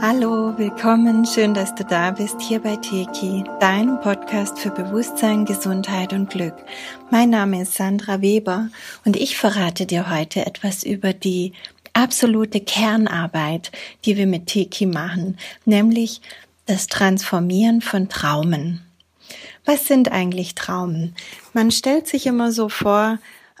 Hallo, 0.00 0.52
willkommen, 0.58 1.24
schön, 1.24 1.54
dass 1.54 1.74
du 1.74 1.82
da 1.82 2.10
bist 2.10 2.42
hier 2.42 2.60
bei 2.60 2.76
Teki, 2.76 3.44
deinem 3.58 3.98
Podcast 4.02 4.58
für 4.58 4.70
Bewusstsein, 4.70 5.46
Gesundheit 5.46 6.12
und 6.12 6.28
Glück. 6.28 6.52
Mein 7.10 7.30
Name 7.30 7.62
ist 7.62 7.74
Sandra 7.74 8.20
Weber 8.20 8.68
und 9.06 9.16
ich 9.16 9.38
verrate 9.38 9.86
dir 9.86 10.10
heute 10.10 10.44
etwas 10.44 10.82
über 10.82 11.14
die 11.14 11.54
absolute 11.94 12.60
Kernarbeit, 12.60 13.72
die 14.04 14.18
wir 14.18 14.26
mit 14.26 14.48
Teki 14.48 14.84
machen, 14.84 15.38
nämlich 15.64 16.20
das 16.66 16.86
Transformieren 16.86 17.80
von 17.80 18.10
Traumen. 18.10 18.82
Was 19.64 19.86
sind 19.86 20.12
eigentlich 20.12 20.54
Traumen? 20.54 21.16
Man 21.54 21.70
stellt 21.70 22.06
sich 22.06 22.26
immer 22.26 22.52
so 22.52 22.68
vor, 22.68 23.18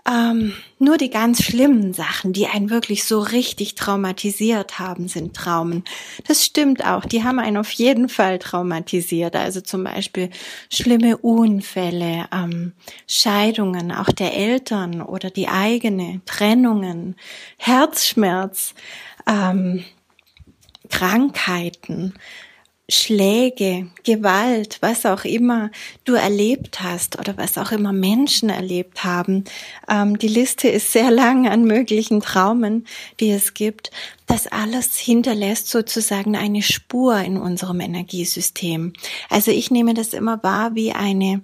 ähm, 0.08 0.54
nur 0.78 0.96
die 0.96 1.10
ganz 1.10 1.42
schlimmen 1.42 1.92
Sachen, 1.92 2.32
die 2.32 2.46
einen 2.46 2.70
wirklich 2.70 3.04
so 3.04 3.20
richtig 3.20 3.74
traumatisiert 3.74 4.78
haben, 4.78 5.08
sind 5.08 5.34
Traumen. 5.36 5.84
Das 6.26 6.44
stimmt 6.44 6.84
auch. 6.84 7.04
Die 7.04 7.24
haben 7.24 7.38
einen 7.38 7.56
auf 7.56 7.70
jeden 7.72 8.08
Fall 8.08 8.38
traumatisiert. 8.38 9.36
Also 9.36 9.60
zum 9.60 9.84
Beispiel 9.84 10.30
schlimme 10.70 11.18
Unfälle, 11.18 12.26
ähm, 12.32 12.72
Scheidungen, 13.06 13.92
auch 13.92 14.10
der 14.10 14.34
Eltern 14.34 15.02
oder 15.02 15.30
die 15.30 15.48
eigene, 15.48 16.20
Trennungen, 16.24 17.16
Herzschmerz, 17.58 18.74
ähm, 19.26 19.84
Krankheiten. 20.88 22.14
Schläge, 22.90 23.88
Gewalt, 24.02 24.78
was 24.80 25.04
auch 25.04 25.24
immer 25.24 25.70
du 26.04 26.14
erlebt 26.14 26.80
hast 26.80 27.18
oder 27.18 27.36
was 27.36 27.58
auch 27.58 27.70
immer 27.70 27.92
Menschen 27.92 28.48
erlebt 28.48 29.04
haben. 29.04 29.44
Ähm, 29.90 30.18
die 30.18 30.28
Liste 30.28 30.68
ist 30.68 30.92
sehr 30.92 31.10
lang 31.10 31.46
an 31.46 31.64
möglichen 31.64 32.22
Traumen, 32.22 32.86
die 33.20 33.30
es 33.30 33.52
gibt. 33.52 33.90
Das 34.26 34.46
alles 34.46 34.96
hinterlässt 34.96 35.68
sozusagen 35.68 36.34
eine 36.34 36.62
Spur 36.62 37.18
in 37.18 37.36
unserem 37.36 37.80
Energiesystem. 37.80 38.94
Also 39.28 39.50
ich 39.50 39.70
nehme 39.70 39.92
das 39.92 40.14
immer 40.14 40.42
wahr 40.42 40.74
wie 40.74 40.92
eine 40.92 41.42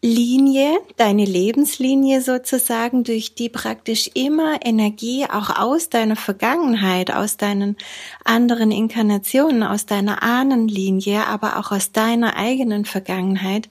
Linie, 0.00 0.78
deine 0.96 1.24
Lebenslinie 1.24 2.20
sozusagen, 2.20 3.02
durch 3.02 3.34
die 3.34 3.48
praktisch 3.48 4.10
immer 4.14 4.64
Energie 4.64 5.24
auch 5.24 5.58
aus 5.58 5.88
deiner 5.88 6.14
Vergangenheit, 6.14 7.10
aus 7.10 7.36
deinen 7.36 7.76
anderen 8.24 8.70
Inkarnationen, 8.70 9.64
aus 9.64 9.86
deiner 9.86 10.22
Ahnenlinie, 10.22 11.26
aber 11.26 11.58
auch 11.58 11.72
aus 11.72 11.90
deiner 11.90 12.36
eigenen 12.36 12.84
Vergangenheit 12.84 13.68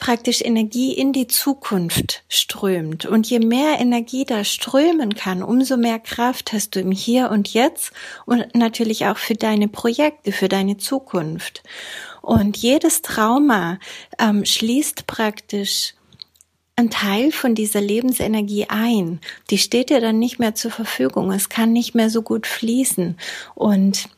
praktisch 0.00 0.42
Energie 0.42 0.92
in 0.94 1.12
die 1.12 1.28
Zukunft 1.28 2.24
strömt. 2.28 3.06
Und 3.06 3.28
je 3.30 3.38
mehr 3.38 3.78
Energie 3.78 4.24
da 4.24 4.42
strömen 4.42 5.14
kann, 5.14 5.42
umso 5.42 5.76
mehr 5.76 6.00
Kraft 6.00 6.52
hast 6.52 6.74
du 6.74 6.80
im 6.80 6.90
Hier 6.90 7.30
und 7.30 7.52
Jetzt 7.52 7.92
und 8.26 8.54
natürlich 8.54 9.06
auch 9.06 9.18
für 9.18 9.34
deine 9.34 9.68
Projekte, 9.68 10.32
für 10.32 10.48
deine 10.48 10.78
Zukunft. 10.78 11.62
Und 12.22 12.56
jedes 12.56 13.02
Trauma 13.02 13.78
ähm, 14.18 14.44
schließt 14.44 15.06
praktisch 15.06 15.94
ein 16.76 16.90
Teil 16.90 17.30
von 17.30 17.54
dieser 17.54 17.80
Lebensenergie 17.80 18.66
ein. 18.68 19.20
Die 19.50 19.58
steht 19.58 19.90
dir 19.90 20.00
dann 20.00 20.18
nicht 20.18 20.38
mehr 20.38 20.54
zur 20.54 20.70
Verfügung. 20.70 21.30
Es 21.30 21.48
kann 21.48 21.72
nicht 21.72 21.94
mehr 21.94 22.08
so 22.08 22.22
gut 22.22 22.46
fließen. 22.46 23.18
Und 23.54 24.08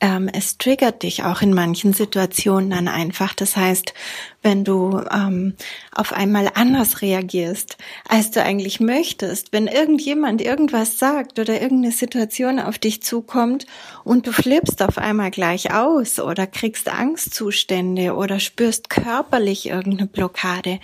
ähm, 0.00 0.28
es 0.32 0.58
triggert 0.58 1.02
dich 1.02 1.24
auch 1.24 1.42
in 1.42 1.54
manchen 1.54 1.92
Situationen 1.92 2.70
dann 2.70 2.88
einfach. 2.88 3.34
Das 3.34 3.56
heißt, 3.56 3.94
wenn 4.42 4.64
du 4.64 5.02
ähm, 5.10 5.54
auf 5.92 6.12
einmal 6.12 6.50
anders 6.54 7.02
reagierst, 7.02 7.76
als 8.08 8.30
du 8.30 8.42
eigentlich 8.42 8.80
möchtest, 8.80 9.52
wenn 9.52 9.66
irgendjemand 9.66 10.40
irgendwas 10.40 10.98
sagt 10.98 11.38
oder 11.38 11.60
irgendeine 11.60 11.92
Situation 11.92 12.58
auf 12.58 12.78
dich 12.78 13.02
zukommt 13.02 13.66
und 14.04 14.26
du 14.26 14.32
flippst 14.32 14.82
auf 14.82 14.98
einmal 14.98 15.30
gleich 15.30 15.74
aus 15.74 16.18
oder 16.18 16.46
kriegst 16.46 16.88
Angstzustände 16.88 18.14
oder 18.14 18.40
spürst 18.40 18.90
körperlich 18.90 19.68
irgendeine 19.68 20.06
Blockade, 20.06 20.80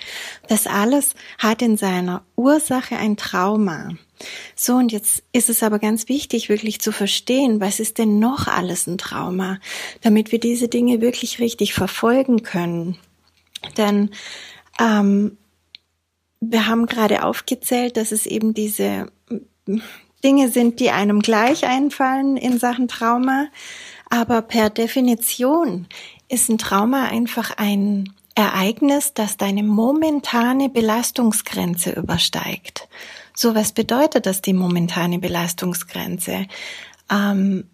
das 0.48 0.66
alles 0.66 1.14
hat 1.38 1.62
in 1.62 1.76
seiner 1.76 2.22
Ursache 2.36 2.96
ein 2.96 3.16
Trauma. 3.16 3.90
So, 4.54 4.74
und 4.76 4.92
jetzt 4.92 5.22
ist 5.32 5.50
es 5.50 5.62
aber 5.62 5.78
ganz 5.78 6.08
wichtig, 6.08 6.48
wirklich 6.48 6.80
zu 6.80 6.92
verstehen, 6.92 7.60
was 7.60 7.80
ist 7.80 7.98
denn 7.98 8.18
noch 8.18 8.46
alles 8.46 8.86
ein 8.86 8.98
Trauma, 8.98 9.58
damit 10.00 10.32
wir 10.32 10.40
diese 10.40 10.68
Dinge 10.68 11.00
wirklich 11.00 11.38
richtig 11.38 11.74
verfolgen 11.74 12.42
können. 12.42 12.96
Denn 13.76 14.10
ähm, 14.80 15.36
wir 16.40 16.66
haben 16.66 16.86
gerade 16.86 17.24
aufgezählt, 17.24 17.96
dass 17.96 18.12
es 18.12 18.26
eben 18.26 18.54
diese 18.54 19.10
Dinge 20.24 20.50
sind, 20.50 20.80
die 20.80 20.90
einem 20.90 21.20
gleich 21.20 21.66
einfallen 21.66 22.36
in 22.36 22.58
Sachen 22.58 22.88
Trauma. 22.88 23.48
Aber 24.08 24.42
per 24.42 24.70
Definition 24.70 25.86
ist 26.28 26.48
ein 26.48 26.58
Trauma 26.58 27.04
einfach 27.06 27.56
ein 27.56 28.12
Ereignis, 28.34 29.14
das 29.14 29.36
deine 29.36 29.62
momentane 29.62 30.68
Belastungsgrenze 30.68 31.92
übersteigt. 31.92 32.88
So, 33.38 33.54
was 33.54 33.72
bedeutet 33.72 34.24
das, 34.24 34.40
die 34.40 34.54
momentane 34.54 35.18
Belastungsgrenze? 35.18 36.46
Ähm, 37.10 37.64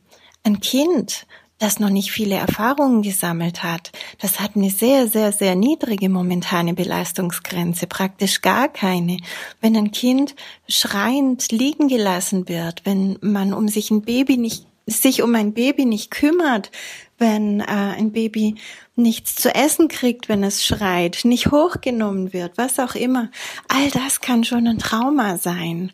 ein 0.42 0.58
Kind, 0.58 1.24
das 1.58 1.78
noch 1.78 1.88
nicht 1.88 2.10
viele 2.10 2.34
Erfahrungen 2.34 3.02
gesammelt 3.02 3.62
hat, 3.62 3.92
das 4.18 4.40
hat 4.40 4.56
eine 4.56 4.70
sehr, 4.70 5.06
sehr, 5.06 5.30
sehr 5.30 5.54
niedrige 5.54 6.08
momentane 6.08 6.74
Belastungsgrenze, 6.74 7.86
praktisch 7.86 8.40
gar 8.40 8.68
keine. 8.68 9.18
Wenn 9.60 9.76
ein 9.76 9.92
Kind 9.92 10.34
schreiend 10.68 11.52
liegen 11.52 11.86
gelassen 11.86 12.48
wird, 12.48 12.84
wenn 12.84 13.16
man 13.20 13.54
um 13.54 13.68
sich 13.68 13.92
ein 13.92 14.02
Baby 14.02 14.38
nicht 14.38 14.66
sich 14.87 15.22
um 15.22 15.34
ein 15.34 15.54
Baby 15.54 15.84
nicht 15.84 16.10
kümmert, 16.10 16.70
wenn 17.19 17.60
äh, 17.60 17.65
ein 17.65 18.12
Baby 18.12 18.56
nichts 18.97 19.37
zu 19.37 19.54
essen 19.54 19.88
kriegt, 19.88 20.28
wenn 20.28 20.43
es 20.43 20.65
schreit, 20.65 21.20
nicht 21.25 21.50
hochgenommen 21.50 22.32
wird, 22.32 22.59
was 22.59 22.78
auch 22.78 22.94
immer. 22.94 23.31
All 23.69 23.91
das 23.91 24.20
kann 24.20 24.44
schon 24.44 24.66
ein 24.66 24.78
Trauma 24.78 25.38
sein. 25.38 25.93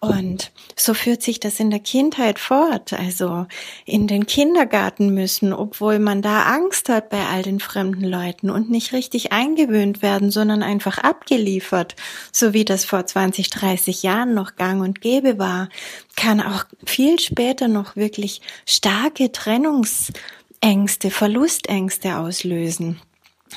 Und 0.00 0.52
so 0.76 0.94
führt 0.94 1.22
sich 1.22 1.40
das 1.40 1.58
in 1.58 1.70
der 1.70 1.80
Kindheit 1.80 2.38
fort, 2.38 2.92
also 2.92 3.46
in 3.84 4.06
den 4.06 4.26
Kindergarten 4.26 5.12
müssen, 5.12 5.52
obwohl 5.52 5.98
man 5.98 6.22
da 6.22 6.42
Angst 6.42 6.88
hat 6.88 7.10
bei 7.10 7.26
all 7.26 7.42
den 7.42 7.58
fremden 7.58 8.04
Leuten 8.04 8.48
und 8.48 8.70
nicht 8.70 8.92
richtig 8.92 9.32
eingewöhnt 9.32 10.00
werden, 10.00 10.30
sondern 10.30 10.62
einfach 10.62 10.98
abgeliefert, 10.98 11.96
so 12.30 12.52
wie 12.52 12.64
das 12.64 12.84
vor 12.84 13.06
20, 13.06 13.50
30 13.50 14.04
Jahren 14.04 14.34
noch 14.34 14.54
gang 14.54 14.82
und 14.82 15.00
gäbe 15.00 15.38
war, 15.38 15.68
kann 16.14 16.40
auch 16.40 16.64
viel 16.84 17.18
später 17.18 17.66
noch 17.66 17.96
wirklich 17.96 18.40
starke 18.66 19.32
Trennungs 19.32 20.12
Ängste, 20.60 21.10
Verlustängste 21.10 22.18
auslösen 22.18 23.00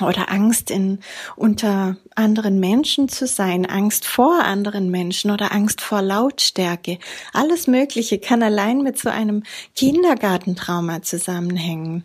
oder 0.00 0.30
Angst 0.30 0.70
in 0.70 1.00
unter 1.36 1.96
anderen 2.14 2.60
Menschen 2.60 3.08
zu 3.08 3.26
sein, 3.26 3.66
Angst 3.66 4.06
vor 4.06 4.42
anderen 4.42 4.90
Menschen 4.90 5.30
oder 5.30 5.52
Angst 5.52 5.80
vor 5.80 6.00
Lautstärke. 6.02 6.98
Alles 7.32 7.66
Mögliche 7.66 8.18
kann 8.18 8.42
allein 8.42 8.82
mit 8.82 8.98
so 8.98 9.10
einem 9.10 9.42
Kindergartentrauma 9.74 11.02
zusammenhängen. 11.02 12.04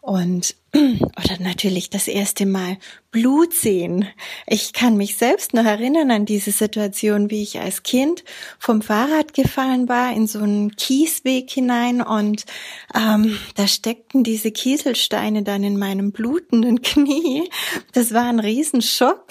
Und 0.00 0.54
oder 0.74 1.36
natürlich 1.40 1.90
das 1.90 2.08
erste 2.08 2.46
Mal 2.46 2.78
Blut 3.10 3.54
sehen. 3.54 4.06
Ich 4.46 4.74
kann 4.74 4.98
mich 4.98 5.16
selbst 5.16 5.54
noch 5.54 5.64
erinnern 5.64 6.10
an 6.10 6.26
diese 6.26 6.50
Situation, 6.50 7.30
wie 7.30 7.42
ich 7.42 7.58
als 7.58 7.82
Kind 7.82 8.22
vom 8.58 8.82
Fahrrad 8.82 9.32
gefallen 9.32 9.88
war 9.88 10.12
in 10.12 10.26
so 10.26 10.40
einen 10.40 10.76
Kiesweg 10.76 11.50
hinein 11.50 12.02
und 12.02 12.44
ähm, 12.94 13.38
da 13.54 13.66
steckten 13.66 14.24
diese 14.24 14.50
Kieselsteine 14.50 15.42
dann 15.42 15.64
in 15.64 15.78
meinem 15.78 16.12
blutenden 16.12 16.82
Knie. 16.82 17.48
Das 17.92 18.12
war 18.12 18.24
ein 18.24 18.40
Riesenschock. 18.40 19.26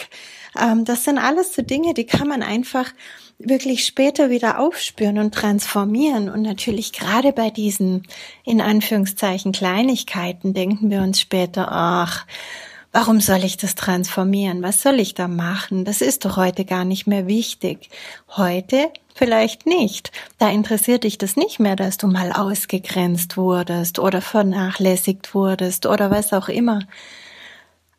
Ähm, 0.60 0.84
das 0.84 1.04
sind 1.04 1.20
alles 1.20 1.54
so 1.54 1.62
Dinge, 1.62 1.94
die 1.94 2.06
kann 2.06 2.28
man 2.28 2.42
einfach 2.42 2.92
wirklich 3.40 3.86
später 3.86 4.32
wieder 4.32 4.60
aufspüren 4.60 5.20
und 5.20 5.34
transformieren. 5.34 6.30
Und 6.30 6.42
natürlich 6.42 6.94
gerade 6.94 7.32
bei 7.32 7.52
diesen, 7.52 8.08
in 8.44 8.62
Anführungszeichen, 8.62 9.52
Kleinigkeiten 9.52 10.56
denken 10.56 10.90
wir 10.90 11.02
uns 11.02 11.22
später, 11.22 11.68
ach, 11.72 12.26
warum 12.92 13.22
soll 13.22 13.44
ich 13.44 13.58
das 13.58 13.76
transformieren? 13.76 14.64
Was 14.64 14.82
soll 14.82 15.00
ich 15.00 15.14
da 15.14 15.28
machen? 15.28 15.86
Das 15.86 16.02
ist 16.02 16.26
doch 16.26 16.38
heute 16.38 16.66
gar 16.66 16.86
nicht 16.86 17.08
mehr 17.08 17.28
wichtig. 17.28 17.90
Heute 18.36 18.92
vielleicht 19.16 19.66
nicht. 19.66 20.12
Da 20.38 20.50
interessiert 20.50 21.04
dich 21.04 21.18
das 21.18 21.36
nicht 21.36 21.60
mehr, 21.60 21.76
dass 21.76 21.98
du 21.98 22.08
mal 22.08 22.32
ausgegrenzt 22.32 23.38
wurdest 23.38 24.00
oder 24.00 24.22
vernachlässigt 24.22 25.34
wurdest 25.34 25.86
oder 25.86 26.12
was 26.12 26.34
auch 26.34 26.50
immer. 26.50 26.80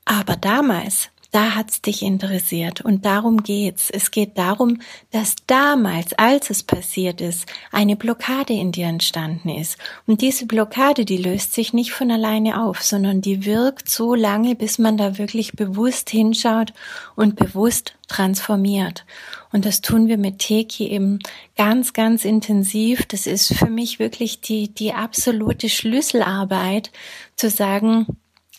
Aber 0.05 0.37
damals, 0.37 1.11
da 1.31 1.55
hat's 1.55 1.83
dich 1.83 2.03
interessiert 2.03 2.81
und 2.81 3.05
darum 3.05 3.43
geht's. 3.43 3.91
Es 3.91 4.11
geht 4.11 4.39
darum, 4.39 4.81
dass 5.11 5.37
damals, 5.47 6.15
als 6.15 6.49
es 6.49 6.63
passiert 6.63 7.21
ist, 7.21 7.45
eine 7.71 7.97
Blockade 7.97 8.55
in 8.55 8.73
dir 8.73 8.87
entstanden 8.87 9.51
ist. 9.51 9.77
Und 10.07 10.23
diese 10.23 10.47
Blockade, 10.47 11.05
die 11.05 11.19
löst 11.19 11.53
sich 11.53 11.75
nicht 11.75 11.93
von 11.93 12.11
alleine 12.11 12.65
auf, 12.65 12.83
sondern 12.83 13.21
die 13.21 13.45
wirkt 13.45 13.91
so 13.91 14.15
lange, 14.15 14.55
bis 14.55 14.79
man 14.79 14.97
da 14.97 15.19
wirklich 15.19 15.53
bewusst 15.53 16.09
hinschaut 16.09 16.73
und 17.15 17.37
bewusst 17.37 17.95
transformiert. 18.09 19.05
Und 19.53 19.67
das 19.67 19.83
tun 19.83 20.09
wir 20.09 20.17
mit 20.17 20.39
Teki 20.39 20.89
eben 20.89 21.19
ganz, 21.57 21.93
ganz 21.93 22.25
intensiv. 22.25 23.05
Das 23.05 23.27
ist 23.27 23.55
für 23.55 23.69
mich 23.69 23.99
wirklich 23.99 24.41
die, 24.41 24.73
die 24.73 24.95
absolute 24.95 25.69
Schlüsselarbeit, 25.69 26.91
zu 27.37 27.51
sagen, 27.51 28.07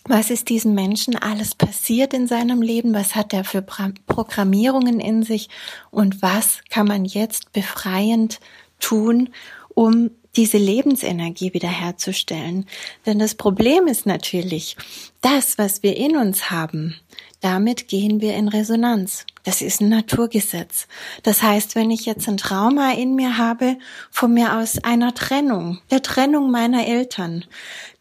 was 0.06 0.30
ist 0.30 0.50
diesem 0.50 0.74
Menschen 0.74 1.16
alles 1.16 1.56
passiert 1.56 2.14
in 2.14 2.28
seinem 2.28 2.62
Leben, 2.62 2.94
was 2.94 3.16
hat 3.16 3.34
er 3.34 3.44
für 3.44 3.62
Programmierungen 3.62 5.00
in 5.00 5.24
sich 5.24 5.50
und 5.92 6.22
was 6.22 6.62
kann 6.70 6.88
man 6.88 7.06
jetzt 7.06 7.52
befreiend 7.52 8.40
tun, 8.80 9.30
um 9.76 10.12
diese 10.36 10.58
Lebensenergie 10.58 11.54
wiederherzustellen. 11.54 12.66
Denn 13.06 13.20
das 13.20 13.36
Problem 13.36 13.88
ist 13.88 14.06
natürlich, 14.06 14.78
das, 15.22 15.58
was 15.58 15.84
wir 15.84 15.98
in 15.98 16.16
uns 16.16 16.50
haben, 16.50 16.96
damit 17.42 17.88
gehen 17.88 18.22
wir 18.22 18.36
in 18.36 18.48
Resonanz. 18.48 19.26
Das 19.44 19.62
ist 19.62 19.82
ein 19.82 19.90
Naturgesetz. 19.90 20.88
Das 21.24 21.42
heißt, 21.42 21.76
wenn 21.76 21.92
ich 21.92 22.06
jetzt 22.06 22.28
ein 22.28 22.38
Trauma 22.38 22.94
in 22.94 23.16
mir 23.16 23.38
habe, 23.38 23.78
von 24.12 24.34
mir 24.34 24.58
aus 24.58 24.84
einer 24.84 25.14
Trennung, 25.14 25.80
der 25.90 26.02
Trennung 26.02 26.52
meiner 26.52 26.86
Eltern, 26.86 27.46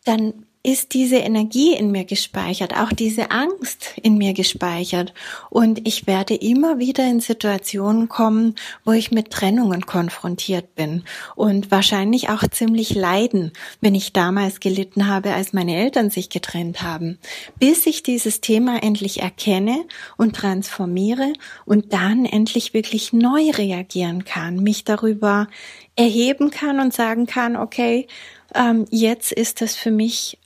dann 0.05 0.47
ist 0.69 0.93
diese 0.93 1.17
Energie 1.17 1.73
in 1.73 1.91
mir 1.91 2.05
gespeichert, 2.05 2.77
auch 2.77 2.93
diese 2.93 3.31
Angst 3.31 3.95
in 4.03 4.19
mir 4.19 4.35
gespeichert. 4.35 5.15
Und 5.49 5.89
ich 5.89 6.07
werde 6.07 6.35
immer 6.35 6.79
wieder 6.79 7.09
in 7.09 7.21
Situationen 7.21 8.11
kommen, 8.11 8.55
wo 8.85 8.93
ich 8.93 9.11
mit 9.11 9.31
Trennungen 9.31 9.87
konfrontiert 9.87 10.75
bin 10.75 11.05
und 11.37 11.71
wahrscheinlich 11.71 12.29
auch 12.29 12.43
ziemlich 12.51 12.95
leiden, 12.95 13.53
wenn 13.81 13.95
ich 13.95 14.13
damals 14.13 14.61
gelitten 14.61 15.07
habe, 15.07 15.33
als 15.33 15.55
meine 15.55 15.75
Eltern 15.75 16.11
sich 16.11 16.29
getrennt 16.29 16.83
haben, 16.83 17.19
bis 17.59 17.87
ich 17.87 18.03
dieses 18.03 18.43
Thema 18.43 18.83
endlich 18.83 19.23
erkenne 19.23 19.87
und 20.19 20.37
transformiere 20.37 21.33
und 21.65 21.95
dann 21.95 22.27
endlich 22.27 22.75
wirklich 22.75 23.15
neu 23.15 23.53
reagieren 23.53 24.27
kann, 24.27 24.63
mich 24.63 24.85
darüber 24.85 25.49
erheben 25.97 26.51
kann 26.51 26.79
und 26.79 26.93
sagen 26.93 27.25
kann, 27.25 27.57
okay, 27.57 28.07
ähm, 28.55 28.85
jetzt 28.91 29.33
ist 29.33 29.63
das 29.63 29.75
für 29.75 29.91
mich 29.91 30.37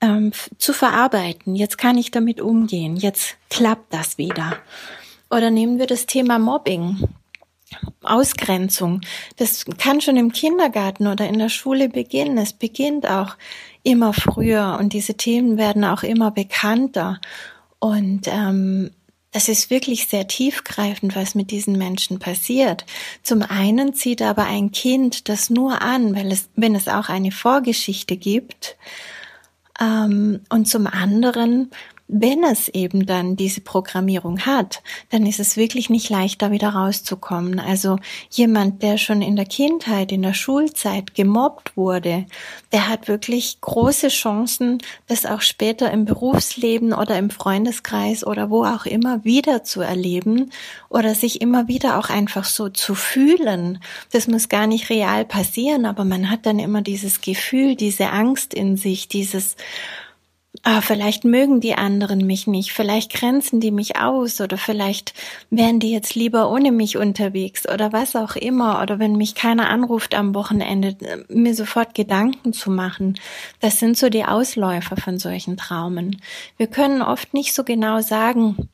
ähm, 0.00 0.32
zu 0.58 0.72
verarbeiten. 0.72 1.54
Jetzt 1.54 1.78
kann 1.78 1.98
ich 1.98 2.10
damit 2.10 2.40
umgehen. 2.40 2.96
Jetzt 2.96 3.36
klappt 3.50 3.92
das 3.92 4.18
wieder. 4.18 4.56
Oder 5.30 5.50
nehmen 5.50 5.78
wir 5.78 5.86
das 5.86 6.06
Thema 6.06 6.38
Mobbing. 6.38 7.08
Ausgrenzung. 8.02 9.02
Das 9.36 9.66
kann 9.76 10.00
schon 10.00 10.16
im 10.16 10.32
Kindergarten 10.32 11.06
oder 11.06 11.28
in 11.28 11.38
der 11.38 11.50
Schule 11.50 11.88
beginnen. 11.88 12.38
Es 12.38 12.54
beginnt 12.54 13.06
auch 13.08 13.36
immer 13.82 14.14
früher 14.14 14.78
und 14.80 14.94
diese 14.94 15.14
Themen 15.14 15.58
werden 15.58 15.84
auch 15.84 16.02
immer 16.02 16.30
bekannter. 16.30 17.20
Und 17.78 18.22
ähm, 18.26 18.90
das 19.32 19.48
ist 19.48 19.70
wirklich 19.70 20.08
sehr 20.08 20.26
tiefgreifend, 20.26 21.14
was 21.14 21.34
mit 21.34 21.50
diesen 21.50 21.76
Menschen 21.76 22.18
passiert. 22.18 22.86
Zum 23.22 23.42
einen 23.42 23.92
zieht 23.92 24.22
aber 24.22 24.44
ein 24.44 24.72
Kind 24.72 25.28
das 25.28 25.50
nur 25.50 25.82
an, 25.82 26.16
weil 26.16 26.32
es, 26.32 26.48
wenn 26.56 26.74
es 26.74 26.88
auch 26.88 27.10
eine 27.10 27.30
Vorgeschichte 27.30 28.16
gibt, 28.16 28.76
und 29.80 30.64
zum 30.64 30.86
anderen, 30.86 31.70
wenn 32.08 32.42
es 32.42 32.68
eben 32.68 33.04
dann 33.04 33.36
diese 33.36 33.60
Programmierung 33.60 34.40
hat, 34.40 34.82
dann 35.10 35.26
ist 35.26 35.38
es 35.40 35.58
wirklich 35.58 35.90
nicht 35.90 36.08
leicht, 36.08 36.40
da 36.40 36.50
wieder 36.50 36.70
rauszukommen. 36.70 37.60
Also 37.60 37.98
jemand, 38.30 38.82
der 38.82 38.96
schon 38.96 39.20
in 39.20 39.36
der 39.36 39.44
Kindheit, 39.44 40.10
in 40.10 40.22
der 40.22 40.32
Schulzeit 40.32 41.14
gemobbt 41.14 41.76
wurde, 41.76 42.24
der 42.72 42.88
hat 42.88 43.08
wirklich 43.08 43.60
große 43.60 44.08
Chancen, 44.08 44.78
das 45.06 45.26
auch 45.26 45.42
später 45.42 45.90
im 45.90 46.06
Berufsleben 46.06 46.94
oder 46.94 47.18
im 47.18 47.28
Freundeskreis 47.28 48.26
oder 48.26 48.48
wo 48.48 48.64
auch 48.64 48.86
immer 48.86 49.22
wieder 49.24 49.62
zu 49.62 49.82
erleben 49.82 50.50
oder 50.88 51.14
sich 51.14 51.42
immer 51.42 51.68
wieder 51.68 51.98
auch 51.98 52.08
einfach 52.08 52.44
so 52.44 52.70
zu 52.70 52.94
fühlen. 52.94 53.80
Das 54.12 54.28
muss 54.28 54.48
gar 54.48 54.66
nicht 54.66 54.88
real 54.88 55.26
passieren, 55.26 55.84
aber 55.84 56.06
man 56.06 56.30
hat 56.30 56.46
dann 56.46 56.58
immer 56.58 56.80
dieses 56.80 57.20
Gefühl, 57.20 57.76
diese 57.76 58.10
Angst 58.10 58.54
in 58.54 58.78
sich, 58.78 59.08
dieses 59.08 59.56
ah, 60.68 60.82
vielleicht 60.82 61.24
mögen 61.24 61.60
die 61.60 61.76
anderen 61.76 62.26
mich 62.26 62.46
nicht, 62.46 62.72
vielleicht 62.72 63.14
grenzen 63.14 63.58
die 63.58 63.70
mich 63.70 63.96
aus 63.96 64.38
oder 64.42 64.58
vielleicht 64.58 65.14
wären 65.48 65.80
die 65.80 65.90
jetzt 65.90 66.14
lieber 66.14 66.50
ohne 66.50 66.72
mich 66.72 66.98
unterwegs 66.98 67.66
oder 67.66 67.90
was 67.94 68.14
auch 68.14 68.36
immer 68.36 68.82
oder 68.82 68.98
wenn 68.98 69.16
mich 69.16 69.34
keiner 69.34 69.70
anruft 69.70 70.14
am 70.14 70.34
Wochenende, 70.34 71.24
mir 71.30 71.54
sofort 71.54 71.94
Gedanken 71.94 72.52
zu 72.52 72.70
machen. 72.70 73.18
Das 73.60 73.78
sind 73.78 73.96
so 73.96 74.10
die 74.10 74.26
Ausläufer 74.26 74.98
von 74.98 75.18
solchen 75.18 75.56
Traumen. 75.56 76.20
Wir 76.58 76.66
können 76.66 77.00
oft 77.00 77.32
nicht 77.32 77.54
so 77.54 77.64
genau 77.64 78.02
sagen, 78.02 78.68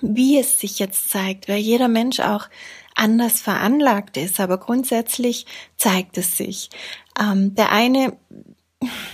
wie 0.00 0.40
es 0.40 0.58
sich 0.58 0.80
jetzt 0.80 1.08
zeigt, 1.08 1.48
weil 1.48 1.58
jeder 1.58 1.86
Mensch 1.86 2.18
auch 2.18 2.48
anders 2.96 3.40
veranlagt 3.40 4.16
ist, 4.16 4.40
aber 4.40 4.58
grundsätzlich 4.58 5.46
zeigt 5.76 6.18
es 6.18 6.36
sich. 6.36 6.68
Ähm, 7.20 7.54
der 7.54 7.70
eine 7.70 8.16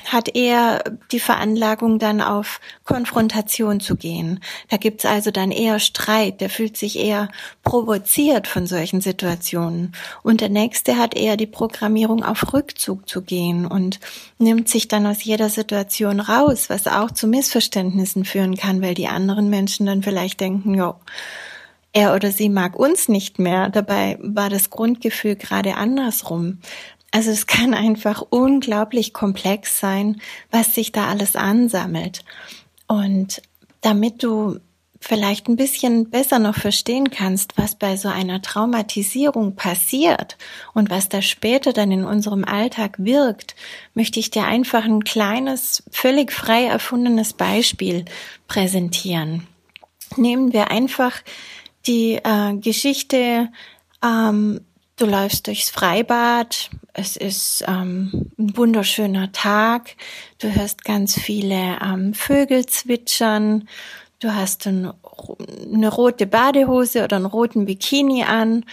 hat 0.06 0.34
eher 0.34 0.84
die 1.10 1.20
Veranlagung 1.20 1.98
dann 1.98 2.20
auf 2.20 2.60
Konfrontation 2.84 3.80
zu 3.80 3.96
gehen. 3.96 4.40
Da 4.68 4.76
gibt's 4.76 5.04
also 5.06 5.30
dann 5.30 5.50
eher 5.50 5.78
Streit, 5.78 6.40
der 6.40 6.50
fühlt 6.50 6.76
sich 6.76 6.98
eher 6.98 7.30
provoziert 7.62 8.46
von 8.46 8.66
solchen 8.66 9.00
Situationen. 9.00 9.92
Und 10.22 10.40
der 10.40 10.50
nächste 10.50 10.98
hat 10.98 11.16
eher 11.16 11.36
die 11.36 11.46
Programmierung 11.46 12.22
auf 12.22 12.52
Rückzug 12.52 13.08
zu 13.08 13.22
gehen 13.22 13.66
und 13.66 14.00
nimmt 14.38 14.68
sich 14.68 14.86
dann 14.88 15.06
aus 15.06 15.24
jeder 15.24 15.48
Situation 15.48 16.20
raus, 16.20 16.68
was 16.68 16.86
auch 16.86 17.10
zu 17.10 17.26
Missverständnissen 17.26 18.24
führen 18.24 18.56
kann, 18.56 18.82
weil 18.82 18.94
die 18.94 19.08
anderen 19.08 19.48
Menschen 19.48 19.86
dann 19.86 20.02
vielleicht 20.02 20.40
denken, 20.40 20.74
ja, 20.74 20.96
er 21.96 22.12
oder 22.14 22.32
sie 22.32 22.48
mag 22.48 22.76
uns 22.76 23.08
nicht 23.08 23.38
mehr. 23.38 23.68
Dabei 23.68 24.18
war 24.20 24.50
das 24.50 24.68
Grundgefühl 24.68 25.36
gerade 25.36 25.76
andersrum. 25.76 26.58
Also 27.14 27.30
es 27.30 27.46
kann 27.46 27.74
einfach 27.74 28.24
unglaublich 28.28 29.12
komplex 29.12 29.78
sein, 29.78 30.20
was 30.50 30.74
sich 30.74 30.90
da 30.90 31.06
alles 31.06 31.36
ansammelt. 31.36 32.24
Und 32.88 33.40
damit 33.82 34.24
du 34.24 34.58
vielleicht 34.98 35.46
ein 35.46 35.54
bisschen 35.54 36.10
besser 36.10 36.40
noch 36.40 36.56
verstehen 36.56 37.10
kannst, 37.10 37.56
was 37.56 37.76
bei 37.76 37.96
so 37.96 38.08
einer 38.08 38.42
Traumatisierung 38.42 39.54
passiert 39.54 40.36
und 40.72 40.90
was 40.90 41.08
da 41.08 41.22
später 41.22 41.72
dann 41.72 41.92
in 41.92 42.04
unserem 42.04 42.44
Alltag 42.44 42.96
wirkt, 42.98 43.54
möchte 43.94 44.18
ich 44.18 44.30
dir 44.32 44.46
einfach 44.46 44.82
ein 44.84 45.04
kleines, 45.04 45.84
völlig 45.92 46.32
frei 46.32 46.64
erfundenes 46.64 47.32
Beispiel 47.32 48.06
präsentieren. 48.48 49.46
Nehmen 50.16 50.52
wir 50.52 50.72
einfach 50.72 51.12
die 51.86 52.14
äh, 52.14 52.54
Geschichte 52.56 53.52
ähm, 54.02 54.60
Du 54.96 55.06
läufst 55.06 55.48
durchs 55.48 55.70
Freibad, 55.70 56.70
es 56.92 57.16
ist 57.16 57.64
ähm, 57.66 58.30
ein 58.38 58.56
wunderschöner 58.56 59.32
Tag, 59.32 59.96
du 60.38 60.54
hörst 60.54 60.84
ganz 60.84 61.18
viele 61.18 61.78
ähm, 61.82 62.14
Vögel 62.14 62.64
zwitschern, 62.66 63.68
du 64.20 64.32
hast 64.32 64.68
ein, 64.68 64.92
eine 65.72 65.88
rote 65.88 66.28
Badehose 66.28 67.02
oder 67.02 67.16
einen 67.16 67.26
roten 67.26 67.64
Bikini 67.64 68.22
an. 68.22 68.64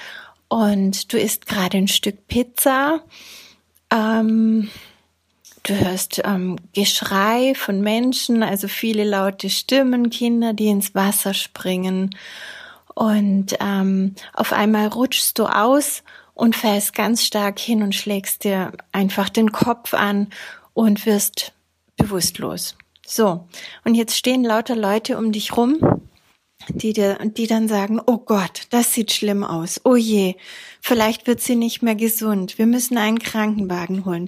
Und 0.47 1.11
du 1.13 1.17
isst 1.17 1.45
gerade 1.45 1.77
ein 1.77 1.87
Stück 1.87 2.27
Pizza. 2.27 3.01
Ähm, 3.89 4.69
du 5.63 5.73
hörst 5.73 6.21
ähm, 6.23 6.57
Geschrei 6.73 7.53
von 7.55 7.81
Menschen, 7.81 8.43
also 8.43 8.67
viele 8.67 9.05
laute 9.05 9.49
Stimmen, 9.49 10.09
Kinder, 10.09 10.53
die 10.53 10.67
ins 10.67 10.93
Wasser 10.93 11.33
springen. 11.33 12.13
Und 12.93 13.55
ähm, 13.61 14.15
auf 14.33 14.51
einmal 14.51 14.87
rutschst 14.87 15.39
du 15.39 15.45
aus 15.45 16.03
und 16.41 16.55
fällst 16.55 16.95
ganz 16.95 17.23
stark 17.23 17.59
hin 17.59 17.83
und 17.83 17.93
schlägst 17.93 18.45
dir 18.45 18.71
einfach 18.91 19.29
den 19.29 19.51
Kopf 19.51 19.93
an 19.93 20.27
und 20.73 21.05
wirst 21.05 21.53
bewusstlos. 21.97 22.75
So, 23.05 23.47
und 23.85 23.93
jetzt 23.93 24.17
stehen 24.17 24.43
lauter 24.43 24.75
Leute 24.75 25.19
um 25.19 25.31
dich 25.31 25.55
rum, 25.55 26.01
die 26.67 26.93
dir, 26.93 27.19
die 27.21 27.45
dann 27.45 27.67
sagen, 27.67 28.01
oh 28.03 28.17
Gott, 28.17 28.63
das 28.71 28.91
sieht 28.91 29.11
schlimm 29.11 29.43
aus. 29.43 29.81
Oh 29.83 29.95
je, 29.95 30.33
vielleicht 30.81 31.27
wird 31.27 31.41
sie 31.41 31.55
nicht 31.55 31.83
mehr 31.83 31.93
gesund. 31.93 32.57
Wir 32.57 32.65
müssen 32.65 32.97
einen 32.97 33.19
Krankenwagen 33.19 34.03
holen. 34.05 34.27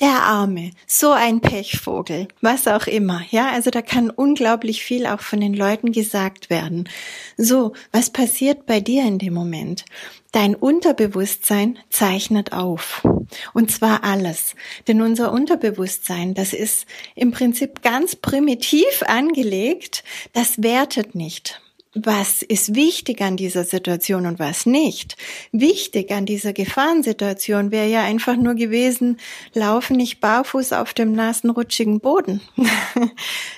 Der 0.00 0.22
Arme, 0.22 0.72
so 0.86 1.12
ein 1.12 1.40
Pechvogel, 1.40 2.28
was 2.40 2.66
auch 2.66 2.86
immer. 2.86 3.22
Ja, 3.30 3.50
also 3.50 3.70
da 3.70 3.80
kann 3.80 4.10
unglaublich 4.10 4.82
viel 4.82 5.06
auch 5.06 5.20
von 5.20 5.40
den 5.40 5.54
Leuten 5.54 5.92
gesagt 5.92 6.50
werden. 6.50 6.88
So, 7.36 7.74
was 7.92 8.10
passiert 8.10 8.66
bei 8.66 8.80
dir 8.80 9.04
in 9.04 9.18
dem 9.18 9.34
Moment? 9.34 9.84
Dein 10.32 10.56
Unterbewusstsein 10.56 11.78
zeichnet 11.90 12.52
auf. 12.52 13.06
Und 13.52 13.70
zwar 13.70 14.02
alles. 14.02 14.56
Denn 14.88 15.00
unser 15.00 15.32
Unterbewusstsein, 15.32 16.34
das 16.34 16.52
ist 16.52 16.86
im 17.14 17.30
Prinzip 17.30 17.82
ganz 17.82 18.16
primitiv 18.16 19.02
angelegt, 19.06 20.02
das 20.32 20.62
wertet 20.62 21.14
nicht 21.14 21.60
was 21.94 22.42
ist 22.42 22.74
wichtig 22.74 23.20
an 23.20 23.36
dieser 23.36 23.64
Situation 23.64 24.26
und 24.26 24.38
was 24.38 24.66
nicht. 24.66 25.16
Wichtig 25.52 26.10
an 26.10 26.26
dieser 26.26 26.52
Gefahrensituation 26.52 27.70
wäre 27.70 27.88
ja 27.88 28.02
einfach 28.02 28.36
nur 28.36 28.54
gewesen, 28.54 29.18
laufen 29.52 29.96
nicht 29.96 30.20
barfuß 30.20 30.72
auf 30.72 30.92
dem 30.92 31.12
nassen, 31.12 31.50
rutschigen 31.50 32.00
Boden. 32.00 32.40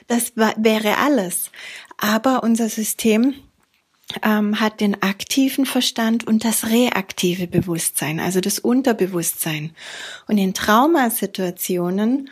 das 0.07 0.33
wäre 0.37 0.99
alles. 0.99 1.51
Aber 1.97 2.43
unser 2.43 2.69
System 2.69 3.35
ähm, 4.23 4.61
hat 4.61 4.81
den 4.81 5.03
aktiven 5.03 5.65
Verstand 5.65 6.27
und 6.27 6.45
das 6.45 6.67
reaktive 6.67 7.47
Bewusstsein, 7.47 8.21
also 8.21 8.41
das 8.41 8.59
Unterbewusstsein. 8.59 9.73
Und 10.29 10.39
in 10.39 10.53
Traumasituationen 10.53 12.31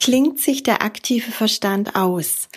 klingt 0.00 0.40
sich 0.40 0.64
der 0.64 0.82
aktive 0.82 1.30
Verstand 1.30 1.94
aus. 1.94 2.48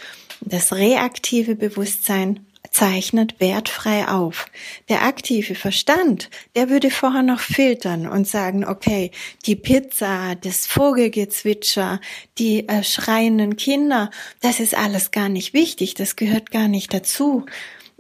Das 0.41 0.73
reaktive 0.73 1.55
Bewusstsein 1.55 2.45
zeichnet 2.71 3.39
wertfrei 3.39 4.07
auf. 4.07 4.47
Der 4.89 5.03
aktive 5.03 5.55
Verstand, 5.55 6.29
der 6.55 6.69
würde 6.69 6.89
vorher 6.89 7.21
noch 7.21 7.41
filtern 7.41 8.07
und 8.07 8.27
sagen, 8.27 8.65
okay, 8.65 9.11
die 9.45 9.57
Pizza, 9.57 10.35
das 10.35 10.65
Vogelgezwitscher, 10.67 11.99
die 12.37 12.67
äh, 12.67 12.83
schreienden 12.83 13.57
Kinder, 13.57 14.09
das 14.39 14.59
ist 14.59 14.75
alles 14.75 15.11
gar 15.11 15.29
nicht 15.29 15.53
wichtig, 15.53 15.93
das 15.95 16.15
gehört 16.15 16.51
gar 16.51 16.69
nicht 16.69 16.93
dazu. 16.93 17.45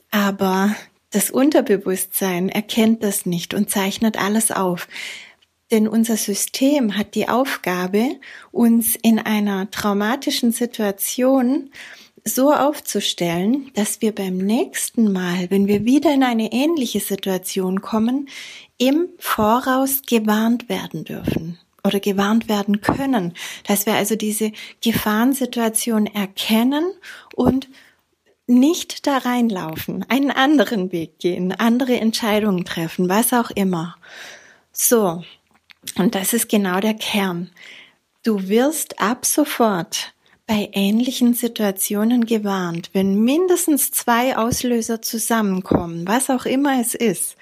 Aber 0.09 0.75
das 1.11 1.29
Unterbewusstsein 1.29 2.47
erkennt 2.47 3.03
das 3.03 3.25
nicht 3.25 3.53
und 3.53 3.69
zeichnet 3.69 4.17
alles 4.17 4.51
auf. 4.51 4.87
Denn 5.69 5.87
unser 5.87 6.17
System 6.17 6.97
hat 6.97 7.15
die 7.15 7.29
Aufgabe, 7.29 8.17
uns 8.51 8.95
in 8.95 9.19
einer 9.19 9.71
traumatischen 9.71 10.51
Situation 10.51 11.71
so 12.23 12.53
aufzustellen, 12.53 13.71
dass 13.73 14.01
wir 14.01 14.13
beim 14.13 14.37
nächsten 14.37 15.11
Mal, 15.11 15.49
wenn 15.49 15.67
wir 15.67 15.85
wieder 15.85 16.13
in 16.13 16.23
eine 16.23 16.51
ähnliche 16.51 16.99
Situation 16.99 17.81
kommen, 17.81 18.29
im 18.77 19.09
Voraus 19.17 20.01
gewarnt 20.07 20.69
werden 20.69 21.03
dürfen 21.03 21.59
oder 21.83 21.99
gewarnt 21.99 22.47
werden 22.47 22.81
können, 22.81 23.33
dass 23.67 23.85
wir 23.85 23.93
also 23.93 24.15
diese 24.15 24.51
Gefahrensituation 24.81 26.05
erkennen 26.05 26.93
und 27.35 27.67
nicht 28.47 29.07
da 29.07 29.17
reinlaufen, 29.17 30.05
einen 30.09 30.31
anderen 30.31 30.91
Weg 30.91 31.19
gehen, 31.19 31.53
andere 31.53 31.99
Entscheidungen 31.99 32.65
treffen, 32.65 33.09
was 33.09 33.33
auch 33.33 33.49
immer. 33.51 33.95
So, 34.71 35.23
und 35.97 36.15
das 36.15 36.33
ist 36.33 36.49
genau 36.49 36.79
der 36.79 36.93
Kern. 36.93 37.49
Du 38.23 38.47
wirst 38.47 38.99
ab 38.99 39.25
sofort 39.25 40.13
bei 40.51 40.69
ähnlichen 40.73 41.33
Situationen 41.33 42.25
gewarnt, 42.25 42.89
wenn 42.91 43.23
mindestens 43.23 43.89
zwei 43.91 44.35
Auslöser 44.35 45.01
zusammenkommen, 45.01 46.05
was 46.05 46.29
auch 46.29 46.43
immer 46.43 46.81
es 46.81 46.93
ist, 46.93 47.37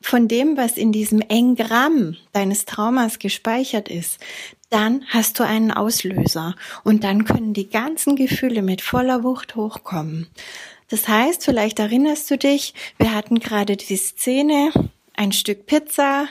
von 0.00 0.28
dem, 0.28 0.56
was 0.56 0.76
in 0.76 0.92
diesem 0.92 1.20
Engramm 1.20 2.16
deines 2.30 2.64
Traumas 2.64 3.18
gespeichert 3.18 3.88
ist, 3.88 4.20
dann 4.70 5.02
hast 5.08 5.40
du 5.40 5.42
einen 5.42 5.72
Auslöser. 5.72 6.54
Und 6.84 7.02
dann 7.02 7.24
können 7.24 7.54
die 7.54 7.68
ganzen 7.68 8.14
Gefühle 8.14 8.62
mit 8.62 8.82
voller 8.82 9.24
Wucht 9.24 9.56
hochkommen. 9.56 10.28
Das 10.90 11.08
heißt, 11.08 11.44
vielleicht 11.44 11.80
erinnerst 11.80 12.30
du 12.30 12.38
dich, 12.38 12.72
wir 12.98 13.12
hatten 13.14 13.40
gerade 13.40 13.76
die 13.76 13.96
Szene, 13.96 14.70
ein 15.14 15.32
Stück 15.32 15.66
Pizza 15.66 16.28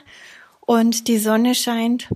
und 0.62 1.10
die 1.10 1.18
Sonne 1.18 1.54
scheint 1.54 2.08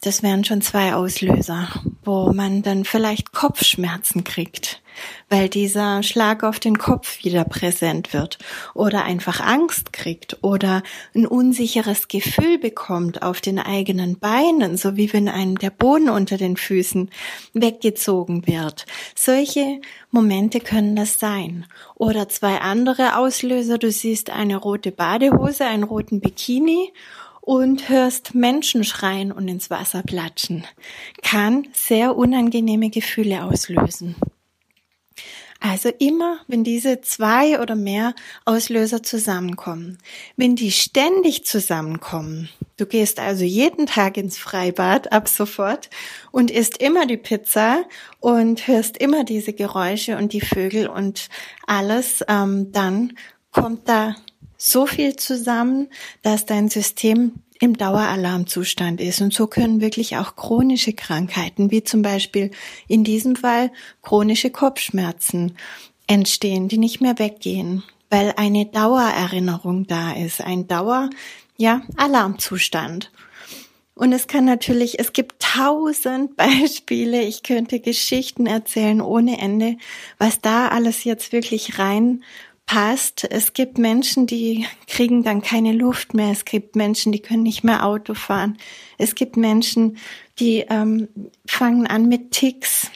das 0.00 0.22
wären 0.22 0.44
schon 0.44 0.62
zwei 0.62 0.94
Auslöser, 0.94 1.68
wo 2.04 2.32
man 2.32 2.62
dann 2.62 2.84
vielleicht 2.84 3.32
Kopfschmerzen 3.32 4.22
kriegt, 4.22 4.80
weil 5.28 5.48
dieser 5.48 6.04
Schlag 6.04 6.44
auf 6.44 6.60
den 6.60 6.78
Kopf 6.78 7.24
wieder 7.24 7.44
präsent 7.44 8.12
wird 8.12 8.38
oder 8.74 9.02
einfach 9.04 9.40
Angst 9.40 9.92
kriegt 9.92 10.38
oder 10.42 10.84
ein 11.16 11.26
unsicheres 11.26 12.06
Gefühl 12.06 12.58
bekommt 12.58 13.22
auf 13.22 13.40
den 13.40 13.58
eigenen 13.58 14.20
Beinen, 14.20 14.76
so 14.76 14.96
wie 14.96 15.12
wenn 15.12 15.28
einem 15.28 15.58
der 15.58 15.70
Boden 15.70 16.10
unter 16.10 16.36
den 16.36 16.56
Füßen 16.56 17.10
weggezogen 17.52 18.46
wird. 18.46 18.86
Solche 19.16 19.80
Momente 20.12 20.60
können 20.60 20.94
das 20.94 21.18
sein. 21.18 21.66
Oder 21.96 22.28
zwei 22.28 22.60
andere 22.60 23.16
Auslöser, 23.16 23.78
du 23.78 23.90
siehst 23.90 24.30
eine 24.30 24.56
rote 24.56 24.92
Badehose, 24.92 25.64
einen 25.64 25.82
roten 25.82 26.20
Bikini 26.20 26.92
und 27.48 27.88
hörst 27.88 28.34
Menschen 28.34 28.84
schreien 28.84 29.32
und 29.32 29.48
ins 29.48 29.70
Wasser 29.70 30.02
platschen, 30.02 30.66
kann 31.22 31.66
sehr 31.72 32.14
unangenehme 32.14 32.90
Gefühle 32.90 33.42
auslösen. 33.42 34.16
Also 35.58 35.88
immer, 35.88 36.40
wenn 36.46 36.62
diese 36.62 37.00
zwei 37.00 37.58
oder 37.58 37.74
mehr 37.74 38.14
Auslöser 38.44 39.02
zusammenkommen, 39.02 39.96
wenn 40.36 40.56
die 40.56 40.70
ständig 40.70 41.46
zusammenkommen, 41.46 42.50
du 42.76 42.84
gehst 42.84 43.18
also 43.18 43.44
jeden 43.44 43.86
Tag 43.86 44.18
ins 44.18 44.36
Freibad 44.36 45.10
ab 45.10 45.26
sofort 45.26 45.88
und 46.30 46.50
isst 46.50 46.76
immer 46.76 47.06
die 47.06 47.16
Pizza 47.16 47.86
und 48.20 48.68
hörst 48.68 48.98
immer 48.98 49.24
diese 49.24 49.54
Geräusche 49.54 50.18
und 50.18 50.34
die 50.34 50.42
Vögel 50.42 50.86
und 50.86 51.30
alles, 51.66 52.22
ähm, 52.28 52.72
dann 52.72 53.14
kommt 53.52 53.88
da 53.88 54.16
so 54.58 54.86
viel 54.86 55.16
zusammen, 55.16 55.88
dass 56.22 56.44
dein 56.44 56.68
System 56.68 57.32
im 57.60 57.76
Daueralarmzustand 57.76 59.00
ist. 59.00 59.20
Und 59.20 59.32
so 59.32 59.46
können 59.46 59.80
wirklich 59.80 60.16
auch 60.16 60.36
chronische 60.36 60.92
Krankheiten, 60.92 61.70
wie 61.70 61.82
zum 61.82 62.02
Beispiel 62.02 62.50
in 62.86 63.04
diesem 63.04 63.36
Fall 63.36 63.72
chronische 64.02 64.50
Kopfschmerzen, 64.50 65.56
entstehen, 66.06 66.68
die 66.68 66.78
nicht 66.78 67.00
mehr 67.00 67.18
weggehen, 67.18 67.84
weil 68.10 68.32
eine 68.36 68.66
Dauererinnerung 68.66 69.86
da 69.86 70.12
ist, 70.12 70.40
ein 70.40 70.66
Dauer, 70.66 71.10
ja, 71.56 71.82
Alarmzustand. 71.96 73.12
Und 73.94 74.12
es 74.12 74.28
kann 74.28 74.44
natürlich, 74.44 74.98
es 75.00 75.12
gibt 75.12 75.42
tausend 75.42 76.36
Beispiele, 76.36 77.22
ich 77.22 77.42
könnte 77.42 77.80
Geschichten 77.80 78.46
erzählen 78.46 79.00
ohne 79.00 79.38
Ende, 79.38 79.76
was 80.18 80.40
da 80.40 80.68
alles 80.68 81.04
jetzt 81.04 81.32
wirklich 81.32 81.78
rein 81.78 82.24
passt. 82.68 83.26
Es 83.28 83.54
gibt 83.54 83.78
Menschen, 83.78 84.26
die 84.26 84.66
kriegen 84.86 85.24
dann 85.24 85.40
keine 85.42 85.72
Luft 85.72 86.14
mehr. 86.14 86.30
Es 86.30 86.44
gibt 86.44 86.76
Menschen, 86.76 87.10
die 87.10 87.20
können 87.20 87.42
nicht 87.42 87.64
mehr 87.64 87.84
Auto 87.84 88.14
fahren. 88.14 88.58
Es 88.98 89.16
gibt 89.16 89.36
Menschen, 89.36 89.96
die 90.38 90.66
ähm, 90.68 91.08
fangen 91.46 91.86
an 91.88 92.08
mit 92.08 92.30
Ticks. 92.30 92.90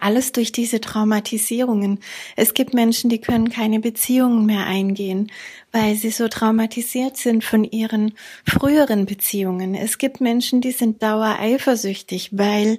Alles 0.00 0.32
durch 0.32 0.52
diese 0.52 0.80
Traumatisierungen. 0.80 1.98
Es 2.36 2.54
gibt 2.54 2.74
Menschen, 2.74 3.10
die 3.10 3.20
können 3.20 3.50
keine 3.50 3.80
Beziehungen 3.80 4.46
mehr 4.46 4.66
eingehen, 4.66 5.30
weil 5.72 5.96
sie 5.96 6.10
so 6.10 6.28
traumatisiert 6.28 7.16
sind 7.16 7.44
von 7.44 7.64
ihren 7.64 8.14
früheren 8.46 9.04
Beziehungen. 9.04 9.74
Es 9.74 9.98
gibt 9.98 10.20
Menschen, 10.20 10.60
die 10.60 10.72
sind 10.72 11.02
dauereifersüchtig, 11.02 12.30
weil 12.32 12.78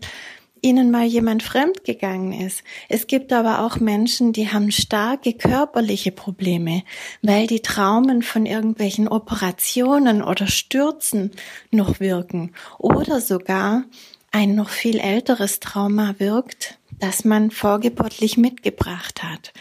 ihnen 0.62 0.92
mal 0.92 1.06
jemand 1.06 1.44
fremd 1.44 1.84
gegangen 1.84 2.34
ist. 2.34 2.64
Es 2.90 3.08
gibt 3.08 3.34
aber 3.34 3.66
auch 3.66 3.80
Menschen, 3.80 4.34
die 4.34 4.50
haben 4.50 4.72
starke 4.72 5.34
körperliche 5.34 6.12
Probleme, 6.12 6.84
weil 7.22 7.48
die 7.48 7.62
Traumen 7.62 8.22
von 8.22 8.46
irgendwelchen 8.46 9.08
Operationen 9.08 10.22
oder 10.22 10.48
Stürzen 10.48 11.32
noch 11.72 12.00
wirken 12.00 12.54
oder 12.78 13.22
sogar 13.22 13.84
ein 14.32 14.56
noch 14.56 14.70
viel 14.70 15.00
älteres 15.00 15.60
Trauma 15.60 16.16
wirkt, 16.20 16.78
das 17.00 17.26
man 17.26 17.52
vorgeburtlich 17.52 18.38
mitgebracht 18.38 19.24
hat. 19.24 19.52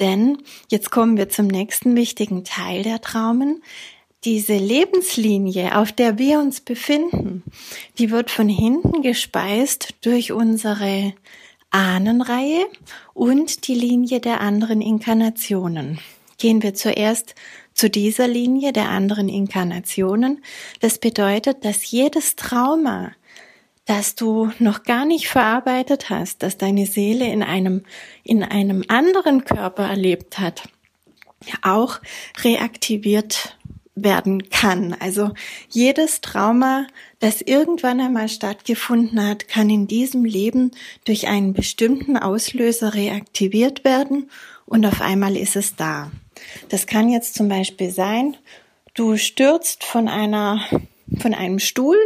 Denn 0.00 0.38
jetzt 0.70 0.90
kommen 0.90 1.16
wir 1.16 1.28
zum 1.28 1.46
nächsten 1.46 1.96
wichtigen 1.96 2.44
Teil 2.44 2.82
der 2.82 3.00
Traumen 3.00 3.62
diese 4.24 4.56
Lebenslinie, 4.56 5.76
auf 5.76 5.92
der 5.92 6.18
wir 6.18 6.40
uns 6.40 6.60
befinden, 6.60 7.44
die 7.98 8.10
wird 8.10 8.30
von 8.30 8.48
hinten 8.48 9.02
gespeist 9.02 9.94
durch 10.02 10.32
unsere 10.32 11.14
Ahnenreihe 11.70 12.66
und 13.14 13.68
die 13.68 13.74
Linie 13.74 14.20
der 14.20 14.40
anderen 14.40 14.80
Inkarnationen. 14.80 16.00
Gehen 16.38 16.62
wir 16.62 16.74
zuerst 16.74 17.34
zu 17.74 17.90
dieser 17.90 18.26
Linie 18.26 18.72
der 18.72 18.88
anderen 18.88 19.28
Inkarnationen. 19.28 20.42
Das 20.80 20.98
bedeutet, 20.98 21.64
dass 21.64 21.90
jedes 21.90 22.36
Trauma, 22.36 23.12
das 23.84 24.14
du 24.14 24.50
noch 24.58 24.82
gar 24.82 25.04
nicht 25.04 25.28
verarbeitet 25.28 26.10
hast, 26.10 26.42
dass 26.42 26.58
deine 26.58 26.86
Seele 26.86 27.26
in 27.26 27.42
einem, 27.42 27.84
in 28.24 28.42
einem 28.42 28.84
anderen 28.88 29.44
Körper 29.44 29.84
erlebt 29.84 30.38
hat, 30.38 30.68
auch 31.62 32.00
reaktiviert 32.42 33.56
werden 34.04 34.50
kann. 34.50 34.94
Also 34.98 35.32
jedes 35.68 36.20
Trauma, 36.20 36.86
das 37.18 37.42
irgendwann 37.42 38.00
einmal 38.00 38.28
stattgefunden 38.28 39.26
hat, 39.26 39.48
kann 39.48 39.70
in 39.70 39.86
diesem 39.86 40.24
Leben 40.24 40.70
durch 41.04 41.28
einen 41.28 41.52
bestimmten 41.52 42.16
Auslöser 42.16 42.94
reaktiviert 42.94 43.84
werden 43.84 44.30
und 44.66 44.84
auf 44.86 45.00
einmal 45.00 45.36
ist 45.36 45.56
es 45.56 45.76
da. 45.76 46.10
Das 46.68 46.86
kann 46.86 47.08
jetzt 47.08 47.34
zum 47.34 47.48
Beispiel 47.48 47.90
sein, 47.90 48.36
du 48.94 49.16
stürzt 49.16 49.84
von 49.84 50.08
einer, 50.08 50.60
von 51.18 51.34
einem 51.34 51.58
Stuhl 51.58 51.98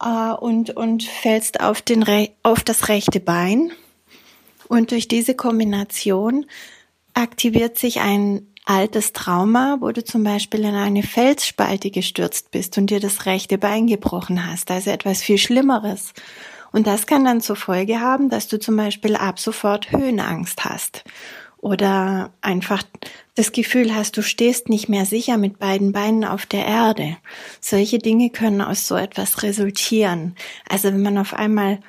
äh, 0.00 0.32
und, 0.32 0.70
und 0.76 1.02
fällst 1.02 1.60
auf, 1.60 1.82
den, 1.82 2.04
auf 2.42 2.62
das 2.62 2.88
rechte 2.88 3.20
Bein. 3.20 3.72
Und 4.68 4.92
durch 4.92 5.08
diese 5.08 5.34
Kombination 5.34 6.46
aktiviert 7.12 7.78
sich 7.78 8.00
ein 8.00 8.53
altes 8.64 9.12
Trauma, 9.12 9.78
wo 9.80 9.92
du 9.92 10.02
zum 10.02 10.24
Beispiel 10.24 10.60
in 10.60 10.74
eine 10.74 11.02
Felsspalte 11.02 11.90
gestürzt 11.90 12.50
bist 12.50 12.78
und 12.78 12.90
dir 12.90 13.00
das 13.00 13.26
rechte 13.26 13.58
Bein 13.58 13.86
gebrochen 13.86 14.50
hast, 14.50 14.70
also 14.70 14.90
etwas 14.90 15.22
viel 15.22 15.38
Schlimmeres. 15.38 16.12
Und 16.72 16.86
das 16.86 17.06
kann 17.06 17.24
dann 17.24 17.40
zur 17.40 17.56
Folge 17.56 18.00
haben, 18.00 18.30
dass 18.30 18.48
du 18.48 18.58
zum 18.58 18.76
Beispiel 18.76 19.14
ab 19.16 19.38
sofort 19.38 19.92
Höhenangst 19.92 20.64
hast 20.64 21.04
oder 21.64 22.30
einfach 22.42 22.82
das 23.36 23.52
Gefühl 23.52 23.94
hast, 23.94 24.18
du 24.18 24.22
stehst 24.22 24.68
nicht 24.68 24.90
mehr 24.90 25.06
sicher 25.06 25.38
mit 25.38 25.58
beiden 25.58 25.92
Beinen 25.92 26.24
auf 26.24 26.44
der 26.44 26.66
Erde. 26.66 27.16
Solche 27.58 27.98
Dinge 27.98 28.28
können 28.28 28.60
aus 28.60 28.86
so 28.86 28.96
etwas 28.96 29.42
resultieren. 29.42 30.36
Also 30.68 30.88
wenn 30.88 31.00
man 31.00 31.16
auf 31.16 31.32
einmal 31.32 31.80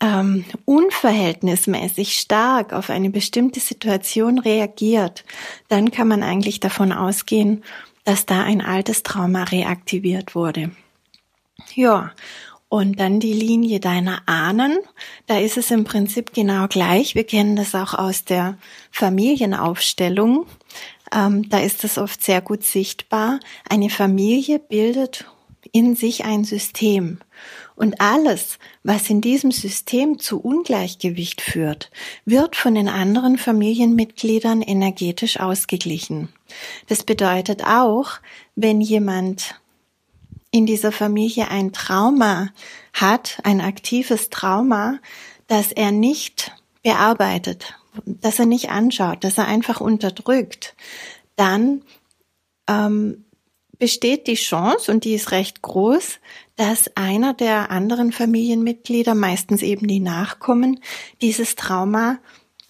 ähm, 0.00 0.44
unverhältnismäßig 0.64 2.18
stark 2.18 2.72
auf 2.72 2.90
eine 2.90 3.10
bestimmte 3.10 3.60
Situation 3.60 4.38
reagiert, 4.38 5.24
dann 5.68 5.90
kann 5.90 6.08
man 6.08 6.22
eigentlich 6.22 6.60
davon 6.60 6.92
ausgehen, 6.92 7.64
dass 8.04 8.26
da 8.26 8.42
ein 8.42 8.60
altes 8.60 9.02
Trauma 9.02 9.44
reaktiviert 9.44 10.34
wurde. 10.34 10.70
Ja, 11.74 12.12
und 12.68 12.98
dann 12.98 13.20
die 13.20 13.32
Linie 13.32 13.80
deiner 13.80 14.22
Ahnen. 14.26 14.78
Da 15.26 15.38
ist 15.38 15.56
es 15.56 15.70
im 15.70 15.84
Prinzip 15.84 16.32
genau 16.32 16.66
gleich. 16.66 17.14
Wir 17.14 17.24
kennen 17.24 17.56
das 17.56 17.74
auch 17.74 17.94
aus 17.94 18.24
der 18.24 18.58
Familienaufstellung. 18.90 20.46
Ähm, 21.12 21.48
da 21.48 21.58
ist 21.58 21.84
es 21.84 21.96
oft 21.96 22.22
sehr 22.22 22.40
gut 22.40 22.64
sichtbar. 22.64 23.38
Eine 23.68 23.88
Familie 23.88 24.58
bildet 24.58 25.26
in 25.72 25.94
sich 25.94 26.24
ein 26.24 26.44
System. 26.44 27.18
Und 27.76 28.00
alles, 28.00 28.58
was 28.82 29.10
in 29.10 29.20
diesem 29.20 29.52
System 29.52 30.18
zu 30.18 30.40
Ungleichgewicht 30.40 31.42
führt, 31.42 31.90
wird 32.24 32.56
von 32.56 32.74
den 32.74 32.88
anderen 32.88 33.36
Familienmitgliedern 33.36 34.62
energetisch 34.62 35.38
ausgeglichen. 35.38 36.30
Das 36.88 37.04
bedeutet 37.04 37.64
auch, 37.64 38.12
wenn 38.54 38.80
jemand 38.80 39.60
in 40.50 40.64
dieser 40.64 40.90
Familie 40.90 41.50
ein 41.50 41.72
Trauma 41.74 42.48
hat, 42.94 43.40
ein 43.44 43.60
aktives 43.60 44.30
Trauma, 44.30 44.98
das 45.46 45.70
er 45.70 45.92
nicht 45.92 46.52
bearbeitet, 46.82 47.74
das 48.06 48.38
er 48.38 48.46
nicht 48.46 48.70
anschaut, 48.70 49.22
das 49.22 49.36
er 49.36 49.46
einfach 49.46 49.82
unterdrückt, 49.82 50.74
dann 51.36 51.82
ähm, 52.68 53.25
besteht 53.78 54.26
die 54.26 54.34
Chance, 54.34 54.90
und 54.90 55.04
die 55.04 55.14
ist 55.14 55.32
recht 55.32 55.62
groß, 55.62 56.18
dass 56.56 56.90
einer 56.96 57.34
der 57.34 57.70
anderen 57.70 58.12
Familienmitglieder, 58.12 59.14
meistens 59.14 59.62
eben 59.62 59.86
die 59.86 60.00
Nachkommen, 60.00 60.80
dieses 61.20 61.54
Trauma 61.54 62.18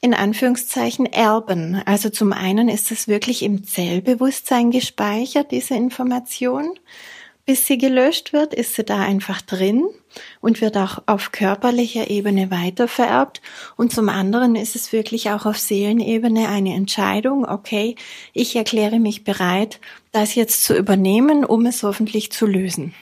in 0.00 0.14
Anführungszeichen 0.14 1.06
erben. 1.06 1.82
Also 1.86 2.10
zum 2.10 2.32
einen 2.32 2.68
ist 2.68 2.90
es 2.90 3.08
wirklich 3.08 3.42
im 3.42 3.64
Zellbewusstsein 3.64 4.70
gespeichert, 4.70 5.50
diese 5.50 5.74
Information. 5.74 6.78
Bis 7.46 7.64
sie 7.64 7.78
gelöscht 7.78 8.32
wird, 8.32 8.52
ist 8.52 8.74
sie 8.74 8.82
da 8.82 8.98
einfach 8.98 9.40
drin 9.40 9.86
und 10.40 10.60
wird 10.60 10.76
auch 10.76 11.04
auf 11.06 11.30
körperlicher 11.30 12.10
Ebene 12.10 12.50
weitervererbt. 12.50 13.40
Und 13.76 13.92
zum 13.92 14.08
anderen 14.08 14.56
ist 14.56 14.74
es 14.74 14.92
wirklich 14.92 15.30
auch 15.30 15.46
auf 15.46 15.56
Seelenebene 15.56 16.48
eine 16.48 16.74
Entscheidung, 16.74 17.48
okay, 17.48 17.94
ich 18.32 18.56
erkläre 18.56 18.98
mich 18.98 19.22
bereit, 19.22 19.80
das 20.10 20.34
jetzt 20.34 20.64
zu 20.64 20.76
übernehmen, 20.76 21.44
um 21.44 21.66
es 21.66 21.84
hoffentlich 21.84 22.32
zu 22.32 22.46
lösen. 22.46 22.94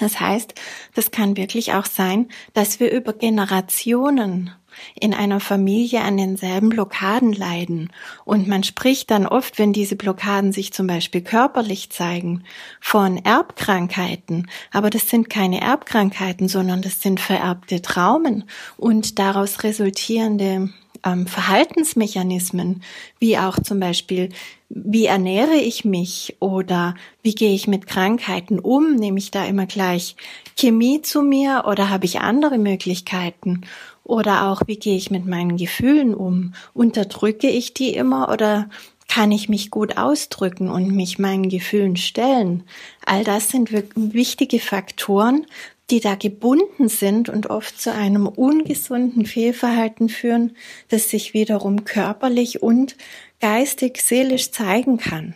Das 0.00 0.18
heißt, 0.18 0.54
das 0.94 1.12
kann 1.12 1.36
wirklich 1.36 1.72
auch 1.74 1.86
sein, 1.86 2.28
dass 2.54 2.80
wir 2.80 2.90
über 2.90 3.12
Generationen 3.12 4.50
in 4.98 5.14
einer 5.14 5.40
Familie 5.40 6.02
an 6.02 6.16
denselben 6.16 6.68
Blockaden 6.68 7.32
leiden. 7.32 7.90
Und 8.24 8.48
man 8.48 8.62
spricht 8.62 9.10
dann 9.10 9.26
oft, 9.26 9.58
wenn 9.58 9.72
diese 9.72 9.96
Blockaden 9.96 10.52
sich 10.52 10.72
zum 10.72 10.86
Beispiel 10.86 11.20
körperlich 11.20 11.90
zeigen, 11.90 12.44
von 12.80 13.18
Erbkrankheiten. 13.18 14.48
Aber 14.72 14.90
das 14.90 15.08
sind 15.08 15.30
keine 15.30 15.60
Erbkrankheiten, 15.60 16.48
sondern 16.48 16.82
das 16.82 17.00
sind 17.00 17.20
vererbte 17.20 17.82
Traumen 17.82 18.44
und 18.76 19.18
daraus 19.18 19.62
resultierende 19.62 20.70
ähm, 21.04 21.26
Verhaltensmechanismen, 21.26 22.82
wie 23.18 23.38
auch 23.38 23.58
zum 23.60 23.80
Beispiel, 23.80 24.30
wie 24.68 25.06
ernähre 25.06 25.56
ich 25.56 25.84
mich 25.84 26.36
oder 26.40 26.94
wie 27.22 27.34
gehe 27.34 27.54
ich 27.54 27.66
mit 27.66 27.86
Krankheiten 27.86 28.58
um? 28.58 28.96
Nehme 28.96 29.18
ich 29.18 29.30
da 29.30 29.44
immer 29.44 29.66
gleich 29.66 30.16
Chemie 30.56 31.02
zu 31.02 31.22
mir 31.22 31.64
oder 31.66 31.90
habe 31.90 32.04
ich 32.04 32.20
andere 32.20 32.58
Möglichkeiten? 32.58 33.62
Oder 34.08 34.48
auch, 34.48 34.62
wie 34.66 34.78
gehe 34.78 34.96
ich 34.96 35.10
mit 35.10 35.26
meinen 35.26 35.58
Gefühlen 35.58 36.14
um? 36.14 36.54
Unterdrücke 36.72 37.46
ich 37.46 37.74
die 37.74 37.92
immer 37.94 38.30
oder 38.32 38.70
kann 39.06 39.30
ich 39.30 39.50
mich 39.50 39.70
gut 39.70 39.98
ausdrücken 39.98 40.70
und 40.70 40.96
mich 40.96 41.18
meinen 41.18 41.50
Gefühlen 41.50 41.96
stellen? 41.96 42.62
All 43.04 43.22
das 43.22 43.50
sind 43.50 43.70
wichtige 43.94 44.60
Faktoren, 44.60 45.46
die 45.90 46.00
da 46.00 46.14
gebunden 46.14 46.88
sind 46.88 47.28
und 47.28 47.50
oft 47.50 47.78
zu 47.78 47.92
einem 47.92 48.26
ungesunden 48.26 49.26
Fehlverhalten 49.26 50.08
führen, 50.08 50.56
das 50.88 51.10
sich 51.10 51.34
wiederum 51.34 51.84
körperlich 51.84 52.62
und 52.62 52.96
geistig, 53.40 54.00
seelisch 54.00 54.52
zeigen 54.52 54.96
kann. 54.96 55.34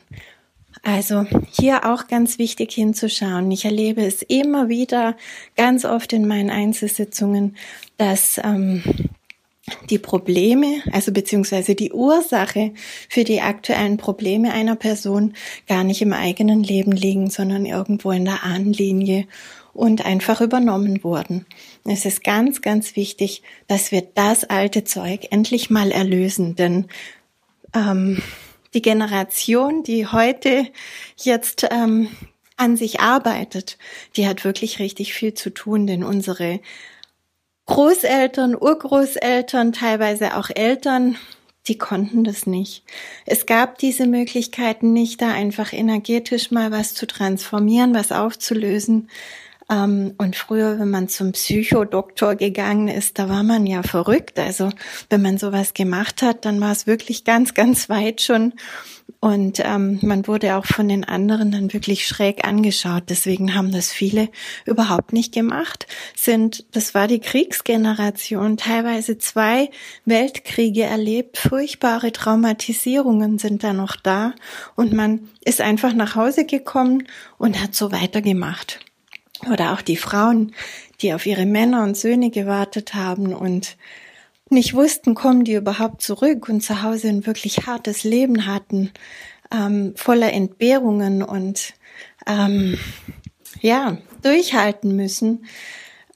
Also 0.83 1.27
hier 1.51 1.85
auch 1.85 2.09
ganz 2.09 2.38
wichtig 2.38 2.73
hinzuschauen. 2.73 3.51
Ich 3.53 3.64
erlebe 3.64 4.05
es 4.05 4.23
immer 4.23 4.68
wieder 4.68 5.16
ganz 5.57 5.85
oft 5.85 6.12
in 6.12 6.27
meinen 6.27 6.51
Einzelsitzungen, 6.51 7.57
dass 7.99 8.40
ähm, 8.42 8.83
die 9.90 9.99
Probleme, 9.99 10.83
also 10.90 11.12
beziehungsweise 11.12 11.77
die 11.77 11.92
Ursache 11.92 12.73
für 13.09 13.23
die 13.23 13.40
aktuellen 13.40 13.97
Probleme 13.97 14.53
einer 14.53 14.75
Person 14.75 15.35
gar 15.68 15.85
nicht 15.85 16.03
im 16.03 16.12
eigenen 16.12 16.64
Leben 16.64 16.92
liegen, 16.92 17.31
sondern 17.31 17.64
irgendwo 17.64 18.11
in 18.11 18.25
der 18.25 18.42
Ahnenlinie 18.42 19.27
und 19.73 20.05
einfach 20.05 20.40
übernommen 20.40 21.05
wurden. 21.05 21.47
Es 21.85 22.05
ist 22.05 22.25
ganz, 22.25 22.61
ganz 22.61 22.97
wichtig, 22.97 23.42
dass 23.68 23.92
wir 23.92 24.03
das 24.03 24.45
alte 24.45 24.83
Zeug 24.83 25.29
endlich 25.31 25.71
mal 25.71 25.92
erlösen, 25.92 26.57
denn 26.57 26.87
ähm, 27.75 28.21
die 28.74 28.82
Generation, 28.82 29.82
die 29.82 30.06
heute 30.06 30.68
jetzt 31.16 31.66
ähm, 31.70 32.08
an 32.56 32.76
sich 32.76 33.00
arbeitet, 33.00 33.78
die 34.16 34.26
hat 34.26 34.44
wirklich 34.44 34.78
richtig 34.78 35.14
viel 35.14 35.35
zu 35.35 35.50
tun, 35.50 35.87
denn 35.87 36.04
unsere 36.04 36.61
Großeltern, 37.66 38.56
Urgroßeltern, 38.56 39.72
teilweise 39.72 40.37
auch 40.37 40.50
Eltern, 40.50 41.16
die 41.68 41.78
konnten 41.78 42.24
das 42.24 42.46
nicht. 42.46 42.85
Es 43.24 43.46
gab 43.46 43.78
diese 43.78 44.06
Möglichkeiten 44.06 44.92
nicht, 44.92 45.22
da 45.22 45.30
einfach 45.32 45.72
energetisch 45.72 46.50
mal 46.50 46.72
was 46.72 46.94
zu 46.94 47.06
transformieren, 47.06 47.94
was 47.94 48.11
aufzulösen. 48.11 49.08
Ähm, 49.72 50.14
und 50.18 50.37
früher, 50.37 50.78
wenn 50.78 50.90
man 50.90 51.08
zum 51.08 51.32
Psychodoktor 51.32 52.35
gegangen 52.35 52.88
ist, 52.88 53.18
da 53.18 53.28
war 53.28 53.42
man 53.42 53.66
ja 53.66 53.82
verrückt. 53.82 54.38
Also 54.38 54.70
wenn 55.08 55.22
man 55.22 55.38
sowas 55.38 55.72
gemacht 55.72 56.20
hat, 56.22 56.44
dann 56.44 56.61
war 56.61 56.72
es 56.72 56.87
wirklich 56.87 57.24
ganz, 57.24 57.54
ganz 57.54 57.88
weit 57.88 58.20
schon. 58.20 58.52
Und 59.20 59.61
ähm, 59.64 59.98
man 60.02 60.26
wurde 60.26 60.56
auch 60.56 60.66
von 60.66 60.88
den 60.88 61.04
anderen 61.04 61.52
dann 61.52 61.72
wirklich 61.72 62.06
schräg 62.06 62.44
angeschaut. 62.44 63.04
Deswegen 63.08 63.54
haben 63.54 63.72
das 63.72 63.92
viele 63.92 64.28
überhaupt 64.66 65.12
nicht 65.12 65.32
gemacht. 65.32 65.87
Sind, 66.16 66.64
das 66.72 66.94
war 66.94 67.06
die 67.06 67.20
Kriegsgeneration, 67.20 68.56
teilweise 68.56 69.18
zwei 69.18 69.70
Weltkriege 70.04 70.82
erlebt, 70.82 71.38
furchtbare 71.38 72.12
Traumatisierungen 72.12 73.38
sind 73.38 73.62
da 73.62 73.72
noch 73.72 73.96
da. 73.96 74.35
Und 74.74 74.92
man 74.92 75.28
ist 75.44 75.61
einfach 75.61 75.94
nach 75.94 76.16
Hause 76.16 76.44
gekommen 76.44 77.06
und 77.38 77.62
hat 77.62 77.74
so 77.74 77.92
weitergemacht. 77.92 78.80
Oder 79.50 79.72
auch 79.72 79.83
die 79.83 79.96
Frauen, 79.96 80.55
die 81.00 81.14
auf 81.14 81.26
ihre 81.26 81.46
Männer 81.46 81.83
und 81.83 81.96
Söhne 81.96 82.31
gewartet 82.31 82.94
haben 82.94 83.35
und 83.35 83.76
nicht 84.50 84.74
wussten, 84.74 85.14
kommen 85.14 85.44
die 85.44 85.55
überhaupt 85.55 86.02
zurück 86.02 86.48
und 86.48 86.62
zu 86.62 86.83
Hause 86.83 87.09
ein 87.09 87.26
wirklich 87.26 87.66
hartes 87.66 88.05
Leben 88.05 88.46
hatten, 88.46 88.92
ähm, 89.50 89.94
voller 89.96 90.33
Entbehrungen 90.33 91.22
und 91.22 91.74
ähm, 92.26 92.78
ja, 93.61 93.98
durchhalten 94.22 94.94
müssen. 94.94 95.46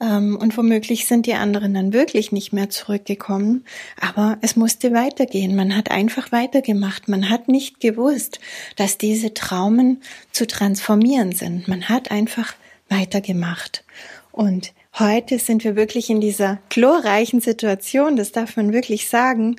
Ähm, 0.01 0.37
und 0.37 0.57
womöglich 0.57 1.07
sind 1.07 1.27
die 1.27 1.35
anderen 1.35 1.75
dann 1.75 1.93
wirklich 1.93 2.31
nicht 2.31 2.53
mehr 2.53 2.69
zurückgekommen. 2.69 3.65
Aber 4.01 4.39
es 4.43 4.57
musste 4.57 4.93
weitergehen. 4.93 5.57
Man 5.57 5.75
hat 5.75 5.91
einfach 5.91 6.33
weitergemacht. 6.33 7.09
Man 7.09 7.31
hat 7.31 7.49
nicht 7.49 7.81
gewusst, 7.81 8.39
dass 8.77 8.99
diese 8.99 9.33
Traumen 9.33 10.03
zu 10.33 10.47
transformieren 10.47 11.33
sind. 11.33 11.69
Man 11.69 11.89
hat 11.89 12.11
einfach 12.11 12.55
weitergemacht. 12.89 13.85
Und 14.33 14.73
heute 14.99 15.39
sind 15.39 15.65
wir 15.65 15.77
wirklich 15.77 16.11
in 16.11 16.21
dieser 16.21 16.59
glorreichen 16.69 17.41
Situation, 17.41 18.17
das 18.17 18.33
darf 18.33 18.57
man 18.57 18.73
wirklich 18.73 19.09
sagen, 19.09 19.57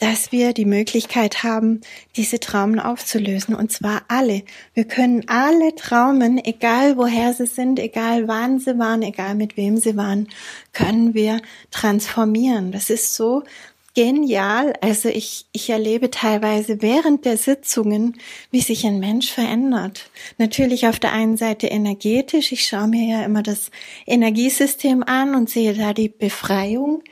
dass 0.00 0.32
wir 0.32 0.52
die 0.52 0.64
Möglichkeit 0.64 1.42
haben, 1.42 1.80
diese 2.16 2.38
Traumen 2.38 2.78
aufzulösen. 2.78 3.54
Und 3.54 3.72
zwar 3.72 4.02
alle. 4.08 4.42
Wir 4.74 4.84
können 4.84 5.28
alle 5.28 5.74
Traumen, 5.74 6.42
egal 6.44 6.96
woher 6.96 7.32
sie 7.32 7.46
sind, 7.46 7.78
egal 7.78 8.28
wann 8.28 8.60
sie 8.60 8.78
waren, 8.78 9.02
egal 9.02 9.34
mit 9.34 9.56
wem 9.56 9.76
sie 9.76 9.96
waren, 9.96 10.28
können 10.72 11.14
wir 11.14 11.40
transformieren. 11.70 12.70
Das 12.70 12.90
ist 12.90 13.14
so 13.14 13.42
genial. 13.94 14.74
Also 14.80 15.08
ich, 15.08 15.46
ich 15.52 15.70
erlebe 15.70 16.10
teilweise 16.10 16.82
während 16.82 17.24
der 17.24 17.36
Sitzungen, 17.36 18.18
wie 18.50 18.60
sich 18.60 18.86
ein 18.86 18.98
Mensch 18.98 19.30
verändert. 19.32 20.10
Natürlich 20.38 20.86
auf 20.86 20.98
der 20.98 21.12
einen 21.12 21.36
Seite 21.36 21.66
energetisch. 21.66 22.52
Ich 22.52 22.66
schaue 22.66 22.88
mir 22.88 23.08
ja 23.08 23.24
immer 23.24 23.42
das 23.42 23.70
Energiesystem 24.06 25.02
an 25.02 25.34
und 25.34 25.50
sehe 25.50 25.74
da 25.74 25.92
die 25.92 26.08
Befreiung 26.08 27.02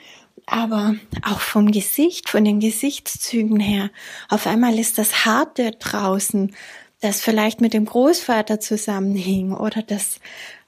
aber 0.47 0.95
auch 1.23 1.41
vom 1.41 1.73
Gesicht, 1.73 2.31
von 2.31 2.45
den 2.45 2.61
Gesichtszügen 2.61 3.59
her. 3.59 3.91
Auf 4.29 4.47
einmal 4.47 4.79
ist 4.79 4.97
das 4.97 5.27
Harte 5.27 5.73
draußen, 5.73 6.55
das 7.01 7.21
vielleicht 7.21 7.61
mit 7.61 7.75
dem 7.75 7.85
Großvater 7.85 8.61
zusammenhing 8.61 9.53
oder 9.53 9.83
das 9.83 10.21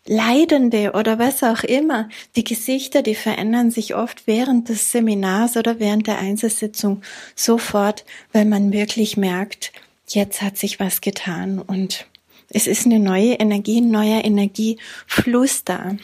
Leidende 0.09 0.92
oder 0.94 1.18
was 1.18 1.42
auch 1.42 1.62
immer. 1.62 2.09
Die 2.35 2.44
Gesichter, 2.44 3.03
die 3.03 3.14
verändern 3.14 3.71
sich 3.71 3.94
oft 3.94 4.27
während 4.27 4.71
des 4.71 4.90
Seminars 4.90 5.57
oder 5.57 5.79
während 5.79 6.07
der 6.07 6.18
Einzelsitzung 6.18 7.03
sofort, 7.37 8.07
weil 8.33 8.47
man 8.47 8.73
wirklich 8.73 9.18
merkt, 9.18 9.71
jetzt 10.09 10.40
hat 10.40 10.57
sich 10.57 10.81
was 10.81 11.03
getan 11.03 11.59
und 11.59 12.07
es 12.51 12.66
ist 12.66 12.87
eine 12.87 12.99
neue 12.99 13.35
Energie, 13.35 13.83
ein 13.83 13.90
neuer 13.90 14.25
Energiefluss 14.25 15.64
da. 15.64 15.97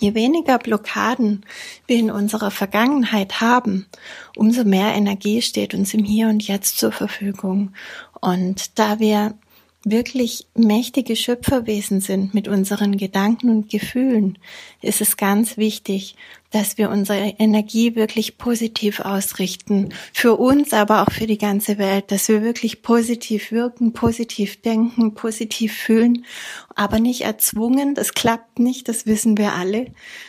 Je 0.00 0.14
weniger 0.14 0.58
Blockaden 0.58 1.44
wir 1.86 1.98
in 1.98 2.10
unserer 2.10 2.50
Vergangenheit 2.50 3.42
haben, 3.42 3.86
umso 4.34 4.64
mehr 4.64 4.94
Energie 4.94 5.42
steht 5.42 5.74
uns 5.74 5.92
im 5.92 6.04
Hier 6.04 6.28
und 6.28 6.46
Jetzt 6.46 6.78
zur 6.78 6.92
Verfügung. 6.92 7.72
Und 8.20 8.78
da 8.78 8.98
wir 8.98 9.34
wirklich 9.86 10.48
mächtige 10.56 11.14
Schöpferwesen 11.14 12.00
sind 12.00 12.34
mit 12.34 12.48
unseren 12.48 12.96
Gedanken 12.96 13.50
und 13.50 13.70
Gefühlen, 13.70 14.36
ist 14.82 15.00
es 15.00 15.16
ganz 15.16 15.56
wichtig, 15.56 16.16
dass 16.50 16.76
wir 16.76 16.90
unsere 16.90 17.34
Energie 17.38 17.94
wirklich 17.94 18.36
positiv 18.36 18.98
ausrichten. 18.98 19.90
Für 20.12 20.34
uns, 20.36 20.72
aber 20.72 21.02
auch 21.02 21.12
für 21.12 21.28
die 21.28 21.38
ganze 21.38 21.78
Welt, 21.78 22.10
dass 22.10 22.28
wir 22.28 22.42
wirklich 22.42 22.82
positiv 22.82 23.52
wirken, 23.52 23.92
positiv 23.92 24.60
denken, 24.60 25.14
positiv 25.14 25.72
fühlen, 25.72 26.24
aber 26.74 26.98
nicht 26.98 27.20
erzwungen, 27.20 27.94
das 27.94 28.12
klappt 28.12 28.58
nicht, 28.58 28.88
das 28.88 29.06
wissen 29.06 29.38
wir 29.38 29.52
alle, 29.52 29.86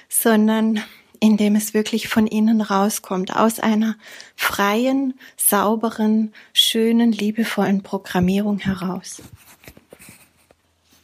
sondern 0.08 0.84
indem 1.20 1.56
es 1.56 1.74
wirklich 1.74 2.10
von 2.10 2.28
innen 2.28 2.62
rauskommt, 2.62 3.36
aus 3.36 3.60
einer 3.60 3.96
freien, 4.36 5.15
sauberen, 5.36 6.32
schönen, 6.54 7.12
liebevollen 7.12 7.82
Programmierung 7.82 8.60
heraus. 8.60 9.24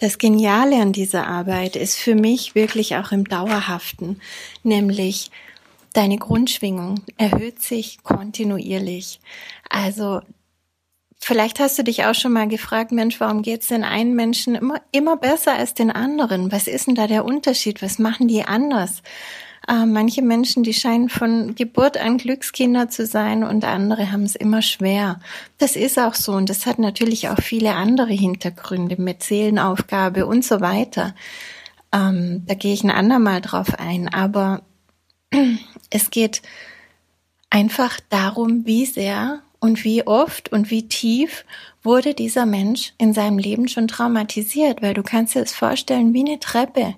Das 0.03 0.17
Geniale 0.17 0.81
an 0.81 0.91
dieser 0.91 1.27
Arbeit 1.27 1.77
ist 1.77 1.97
für 1.97 2.13
mich 2.13 2.55
wirklich 2.55 2.97
auch 2.97 3.13
im 3.13 3.23
Dauerhaften, 3.23 4.19
nämlich 4.61 5.31
deine 5.93 6.17
Grundschwingung 6.17 6.99
erhöht 7.15 7.61
sich 7.61 8.03
kontinuierlich. 8.03 9.21
Also 9.69 10.19
Vielleicht 11.21 11.61
hast 11.61 11.79
du 11.79 11.85
dich 11.85 12.03
auch 12.03 12.15
schon 12.15 12.33
mal 12.33 12.49
gefragt, 12.49 12.91
Mensch, 12.91 13.21
warum 13.21 13.43
geht's 13.43 13.69
den 13.69 13.85
einen 13.85 14.13
Menschen 14.13 14.55
immer, 14.55 14.81
immer 14.91 15.15
besser 15.15 15.53
als 15.53 15.73
den 15.73 15.89
anderen? 15.89 16.51
Was 16.51 16.67
ist 16.67 16.87
denn 16.87 16.95
da 16.95 17.07
der 17.07 17.23
Unterschied? 17.23 17.81
Was 17.81 17.97
machen 17.97 18.27
die 18.27 18.43
anders? 18.43 19.03
Äh, 19.67 19.85
manche 19.85 20.21
Menschen, 20.21 20.63
die 20.63 20.73
scheinen 20.73 21.09
von 21.09 21.55
Geburt 21.55 21.97
an 21.97 22.17
Glückskinder 22.17 22.89
zu 22.89 23.05
sein 23.05 23.43
und 23.43 23.63
andere 23.63 24.11
haben 24.11 24.23
es 24.23 24.35
immer 24.35 24.61
schwer. 24.61 25.19
Das 25.57 25.75
ist 25.75 25.97
auch 25.97 26.15
so 26.15 26.33
und 26.33 26.49
das 26.49 26.65
hat 26.65 26.79
natürlich 26.79 27.29
auch 27.29 27.39
viele 27.41 27.75
andere 27.75 28.11
Hintergründe 28.11 29.01
mit 29.01 29.23
Seelenaufgabe 29.23 30.25
und 30.25 30.43
so 30.43 30.59
weiter. 30.59 31.15
Ähm, 31.93 32.43
da 32.45 32.55
gehe 32.55 32.73
ich 32.73 32.83
ein 32.83 32.91
andermal 32.91 33.39
drauf 33.39 33.79
ein, 33.79 34.09
aber 34.13 34.63
es 35.89 36.09
geht 36.09 36.41
einfach 37.49 37.99
darum, 38.09 38.65
wie 38.65 38.85
sehr 38.85 39.43
und 39.59 39.85
wie 39.85 40.05
oft 40.05 40.51
und 40.51 40.71
wie 40.71 40.89
tief 40.89 41.45
wurde 41.83 42.13
dieser 42.13 42.45
Mensch 42.45 42.93
in 42.97 43.13
seinem 43.13 43.37
Leben 43.37 43.69
schon 43.69 43.87
traumatisiert, 43.87 44.81
weil 44.81 44.93
du 44.93 45.03
kannst 45.03 45.35
dir 45.35 45.41
das 45.41 45.53
vorstellen 45.53 46.13
wie 46.13 46.25
eine 46.25 46.39
Treppe, 46.39 46.95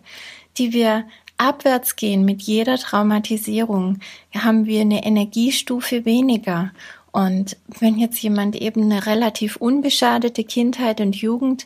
die 0.58 0.74
wir 0.74 1.06
abwärts 1.38 1.96
gehen 1.96 2.26
mit 2.26 2.42
jeder 2.42 2.78
Traumatisierung, 2.78 4.00
haben 4.34 4.66
wir 4.66 4.82
eine 4.82 5.06
Energiestufe 5.06 6.06
weniger. 6.06 6.72
Und 7.12 7.58
wenn 7.80 7.98
jetzt 7.98 8.22
jemand 8.22 8.56
eben 8.56 8.84
eine 8.84 9.06
relativ 9.06 9.56
unbeschadete 9.56 10.44
Kindheit 10.44 11.00
und 11.00 11.16
Jugend 11.16 11.66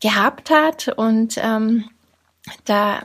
gehabt 0.00 0.50
hat 0.50 0.88
und 0.88 1.38
ähm, 1.42 1.84
da 2.64 3.02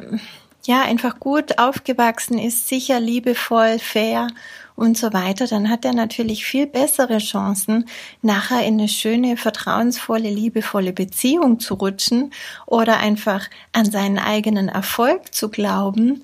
ja 0.65 0.81
einfach 0.81 1.19
gut 1.19 1.57
aufgewachsen 1.57 2.37
ist, 2.37 2.67
sicher, 2.67 2.99
liebevoll, 2.99 3.79
fair 3.79 4.27
und 4.75 4.97
so 4.97 5.13
weiter, 5.13 5.47
dann 5.47 5.69
hat 5.69 5.85
er 5.85 5.93
natürlich 5.93 6.45
viel 6.45 6.67
bessere 6.67 7.19
Chancen, 7.19 7.87
nachher 8.21 8.65
in 8.65 8.79
eine 8.79 8.89
schöne, 8.89 9.37
vertrauensvolle, 9.37 10.29
liebevolle 10.29 10.93
Beziehung 10.93 11.59
zu 11.59 11.75
rutschen 11.75 12.33
oder 12.65 12.97
einfach 12.97 13.49
an 13.71 13.89
seinen 13.89 14.19
eigenen 14.19 14.67
Erfolg 14.67 15.33
zu 15.33 15.49
glauben, 15.49 16.23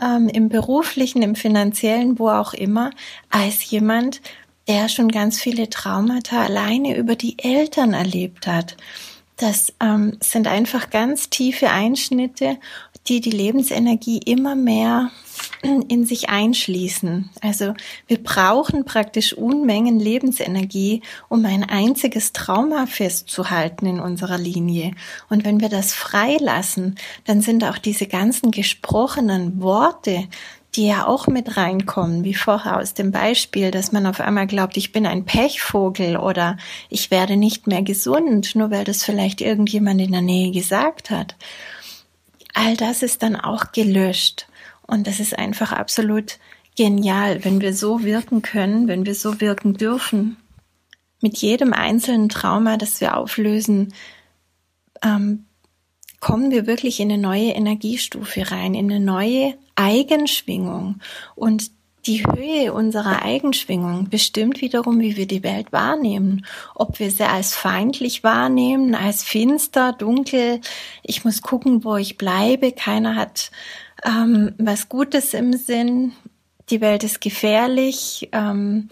ähm, 0.00 0.28
im 0.28 0.48
beruflichen, 0.48 1.22
im 1.22 1.34
finanziellen, 1.34 2.18
wo 2.18 2.28
auch 2.28 2.52
immer, 2.52 2.90
als 3.30 3.70
jemand, 3.70 4.20
der 4.68 4.88
schon 4.88 5.08
ganz 5.08 5.40
viele 5.40 5.70
Traumata 5.70 6.42
alleine 6.42 6.96
über 6.96 7.16
die 7.16 7.38
Eltern 7.38 7.94
erlebt 7.94 8.46
hat. 8.46 8.76
Das 9.36 9.72
ähm, 9.80 10.16
sind 10.20 10.48
einfach 10.48 10.90
ganz 10.90 11.30
tiefe 11.30 11.70
Einschnitte, 11.70 12.58
die 13.08 13.20
die 13.20 13.30
Lebensenergie 13.30 14.18
immer 14.18 14.56
mehr 14.56 15.10
in 15.62 16.04
sich 16.06 16.28
einschließen. 16.28 17.30
Also 17.40 17.74
wir 18.06 18.22
brauchen 18.22 18.84
praktisch 18.84 19.32
Unmengen 19.32 19.98
Lebensenergie, 19.98 21.02
um 21.28 21.44
ein 21.44 21.64
einziges 21.64 22.32
Trauma 22.32 22.86
festzuhalten 22.86 23.86
in 23.86 24.00
unserer 24.00 24.38
Linie. 24.38 24.92
Und 25.28 25.44
wenn 25.44 25.60
wir 25.60 25.68
das 25.68 25.92
freilassen, 25.92 26.96
dann 27.24 27.40
sind 27.40 27.64
auch 27.64 27.78
diese 27.78 28.06
ganzen 28.06 28.50
gesprochenen 28.50 29.60
Worte, 29.60 30.28
die 30.76 30.86
ja 30.86 31.06
auch 31.06 31.26
mit 31.26 31.56
reinkommen, 31.56 32.24
wie 32.24 32.34
vorher 32.34 32.78
aus 32.78 32.92
dem 32.92 33.10
Beispiel, 33.10 33.70
dass 33.70 33.92
man 33.92 34.06
auf 34.06 34.20
einmal 34.20 34.46
glaubt, 34.46 34.76
ich 34.76 34.92
bin 34.92 35.06
ein 35.06 35.24
Pechvogel 35.24 36.16
oder 36.18 36.58
ich 36.90 37.10
werde 37.10 37.36
nicht 37.36 37.66
mehr 37.66 37.82
gesund, 37.82 38.54
nur 38.54 38.70
weil 38.70 38.84
das 38.84 39.02
vielleicht 39.02 39.40
irgendjemand 39.40 40.00
in 40.00 40.12
der 40.12 40.20
Nähe 40.20 40.52
gesagt 40.52 41.10
hat. 41.10 41.34
All 42.52 42.76
das 42.76 43.02
ist 43.02 43.22
dann 43.22 43.36
auch 43.36 43.72
gelöscht. 43.72 44.46
Und 44.86 45.06
das 45.06 45.20
ist 45.20 45.38
einfach 45.38 45.72
absolut 45.72 46.38
genial, 46.76 47.44
wenn 47.44 47.60
wir 47.60 47.74
so 47.74 48.04
wirken 48.04 48.42
können, 48.42 48.88
wenn 48.88 49.06
wir 49.06 49.14
so 49.14 49.40
wirken 49.40 49.74
dürfen. 49.74 50.36
Mit 51.20 51.38
jedem 51.38 51.72
einzelnen 51.72 52.28
Trauma, 52.28 52.76
das 52.76 53.00
wir 53.00 53.16
auflösen, 53.16 53.94
ähm, 55.02 55.46
kommen 56.20 56.50
wir 56.50 56.66
wirklich 56.66 57.00
in 57.00 57.10
eine 57.10 57.20
neue 57.20 57.52
Energiestufe 57.52 58.50
rein, 58.50 58.74
in 58.74 58.90
eine 58.90 59.04
neue 59.04 59.54
Eigenschwingung. 59.74 61.00
Und 61.34 61.70
die 62.06 62.24
Höhe 62.24 62.72
unserer 62.72 63.22
Eigenschwingung 63.22 64.08
bestimmt 64.08 64.60
wiederum, 64.60 65.00
wie 65.00 65.16
wir 65.16 65.26
die 65.26 65.42
Welt 65.42 65.72
wahrnehmen. 65.72 66.46
Ob 66.74 66.98
wir 67.00 67.10
sie 67.10 67.24
als 67.24 67.54
feindlich 67.54 68.22
wahrnehmen, 68.22 68.94
als 68.94 69.24
finster, 69.24 69.92
dunkel. 69.92 70.60
Ich 71.02 71.24
muss 71.24 71.42
gucken, 71.42 71.84
wo 71.84 71.96
ich 71.96 72.18
bleibe. 72.18 72.72
Keiner 72.72 73.16
hat 73.16 73.50
ähm, 74.04 74.54
was 74.58 74.88
Gutes 74.88 75.34
im 75.34 75.54
Sinn. 75.54 76.12
Die 76.70 76.80
Welt 76.80 77.04
ist 77.04 77.20
gefährlich. 77.20 78.28
Ähm, 78.32 78.88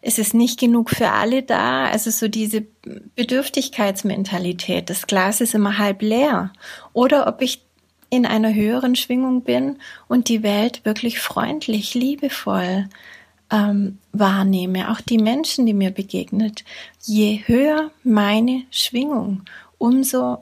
es 0.00 0.18
ist 0.18 0.34
nicht 0.34 0.60
genug 0.60 0.90
für 0.90 1.10
alle 1.10 1.42
da. 1.42 1.86
Also 1.86 2.10
so 2.10 2.28
diese 2.28 2.66
Bedürftigkeitsmentalität. 3.16 4.90
Das 4.90 5.06
Glas 5.06 5.40
ist 5.40 5.54
immer 5.54 5.78
halb 5.78 6.02
leer. 6.02 6.52
Oder 6.92 7.26
ob 7.26 7.40
ich 7.40 7.63
in 8.14 8.26
einer 8.26 8.54
höheren 8.54 8.96
Schwingung 8.96 9.42
bin 9.42 9.76
und 10.08 10.28
die 10.28 10.42
Welt 10.42 10.84
wirklich 10.84 11.18
freundlich, 11.18 11.94
liebevoll 11.94 12.88
ähm, 13.50 13.98
wahrnehme. 14.12 14.90
Auch 14.90 15.00
die 15.00 15.18
Menschen, 15.18 15.66
die 15.66 15.74
mir 15.74 15.90
begegnet. 15.90 16.64
Je 17.02 17.42
höher 17.46 17.90
meine 18.02 18.62
Schwingung, 18.70 19.42
umso 19.78 20.38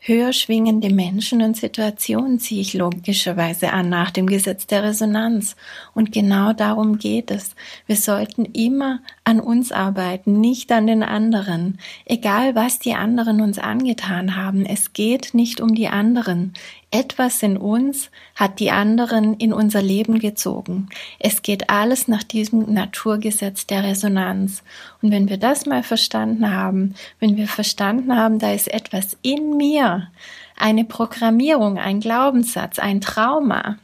höher 0.00 0.32
schwingende 0.32 0.90
Menschen 0.90 1.42
und 1.42 1.56
Situationen 1.56 2.38
ziehe 2.38 2.60
ich 2.60 2.74
logischerweise 2.74 3.72
an 3.72 3.88
nach 3.88 4.10
dem 4.10 4.26
Gesetz 4.26 4.66
der 4.66 4.84
Resonanz. 4.84 5.56
Und 5.94 6.12
genau 6.12 6.52
darum 6.52 6.98
geht 6.98 7.30
es. 7.30 7.54
Wir 7.86 7.96
sollten 7.96 8.44
immer 8.44 9.00
an 9.28 9.40
uns 9.40 9.72
arbeiten, 9.72 10.40
nicht 10.40 10.72
an 10.72 10.86
den 10.86 11.02
anderen. 11.02 11.78
Egal 12.06 12.54
was 12.54 12.78
die 12.78 12.94
anderen 12.94 13.42
uns 13.42 13.58
angetan 13.58 14.36
haben, 14.36 14.64
es 14.64 14.94
geht 14.94 15.34
nicht 15.34 15.60
um 15.60 15.74
die 15.74 15.88
anderen. 15.88 16.54
Etwas 16.90 17.42
in 17.42 17.58
uns 17.58 18.10
hat 18.34 18.58
die 18.58 18.70
anderen 18.70 19.34
in 19.34 19.52
unser 19.52 19.82
Leben 19.82 20.18
gezogen. 20.18 20.88
Es 21.18 21.42
geht 21.42 21.68
alles 21.68 22.08
nach 22.08 22.22
diesem 22.22 22.72
Naturgesetz 22.72 23.66
der 23.66 23.84
Resonanz. 23.84 24.62
Und 25.02 25.10
wenn 25.10 25.28
wir 25.28 25.36
das 25.36 25.66
mal 25.66 25.82
verstanden 25.82 26.50
haben, 26.50 26.94
wenn 27.20 27.36
wir 27.36 27.48
verstanden 27.48 28.16
haben, 28.16 28.38
da 28.38 28.52
ist 28.52 28.72
etwas 28.72 29.18
in 29.20 29.58
mir, 29.58 30.08
eine 30.56 30.86
Programmierung, 30.86 31.76
ein 31.76 32.00
Glaubenssatz, 32.00 32.78
ein 32.78 33.02
Trauma, 33.02 33.76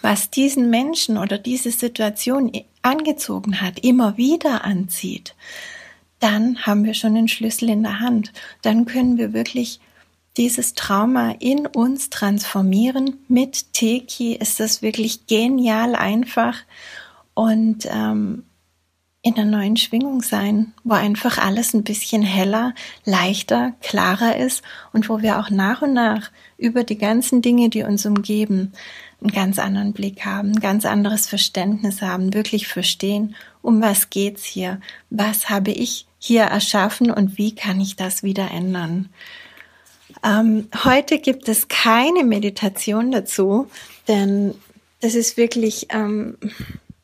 was 0.00 0.30
diesen 0.30 0.70
Menschen 0.70 1.18
oder 1.18 1.38
diese 1.38 1.70
Situation 1.70 2.52
angezogen 2.82 3.60
hat, 3.60 3.80
immer 3.80 4.16
wieder 4.16 4.64
anzieht, 4.64 5.34
dann 6.20 6.64
haben 6.64 6.84
wir 6.84 6.94
schon 6.94 7.14
den 7.14 7.28
Schlüssel 7.28 7.68
in 7.68 7.82
der 7.82 8.00
Hand. 8.00 8.32
Dann 8.62 8.86
können 8.86 9.18
wir 9.18 9.32
wirklich 9.32 9.80
dieses 10.36 10.74
Trauma 10.74 11.32
in 11.40 11.66
uns 11.66 12.10
transformieren. 12.10 13.18
Mit 13.28 13.72
Teki 13.72 14.34
ist 14.34 14.60
das 14.60 14.82
wirklich 14.82 15.26
genial 15.26 15.94
einfach 15.94 16.56
und 17.34 17.86
ähm, 17.90 18.44
in 19.22 19.34
der 19.34 19.44
neuen 19.44 19.76
Schwingung 19.76 20.20
sein, 20.20 20.74
wo 20.82 20.94
einfach 20.94 21.38
alles 21.38 21.74
ein 21.74 21.84
bisschen 21.84 22.22
heller, 22.22 22.74
leichter, 23.04 23.72
klarer 23.80 24.36
ist 24.36 24.62
und 24.92 25.08
wo 25.08 25.22
wir 25.22 25.38
auch 25.38 25.48
nach 25.48 25.82
und 25.82 25.92
nach 25.92 26.32
über 26.58 26.82
die 26.82 26.98
ganzen 26.98 27.40
Dinge, 27.40 27.68
die 27.68 27.84
uns 27.84 28.04
umgeben, 28.04 28.72
einen 29.22 29.32
ganz 29.32 29.58
anderen 29.58 29.92
Blick 29.92 30.24
haben, 30.24 30.52
ein 30.52 30.60
ganz 30.60 30.84
anderes 30.84 31.26
Verständnis 31.26 32.02
haben, 32.02 32.34
wirklich 32.34 32.68
verstehen, 32.68 33.34
um 33.62 33.80
was 33.80 34.10
geht's 34.10 34.44
hier, 34.44 34.80
was 35.10 35.48
habe 35.48 35.70
ich 35.70 36.06
hier 36.18 36.42
erschaffen 36.42 37.10
und 37.10 37.38
wie 37.38 37.54
kann 37.54 37.80
ich 37.80 37.96
das 37.96 38.22
wieder 38.22 38.50
ändern. 38.50 39.08
Ähm, 40.24 40.68
heute 40.84 41.18
gibt 41.18 41.48
es 41.48 41.68
keine 41.68 42.24
Meditation 42.24 43.10
dazu, 43.10 43.68
denn 44.08 44.54
das 45.00 45.14
ist 45.14 45.36
wirklich 45.36 45.88
ähm, 45.90 46.36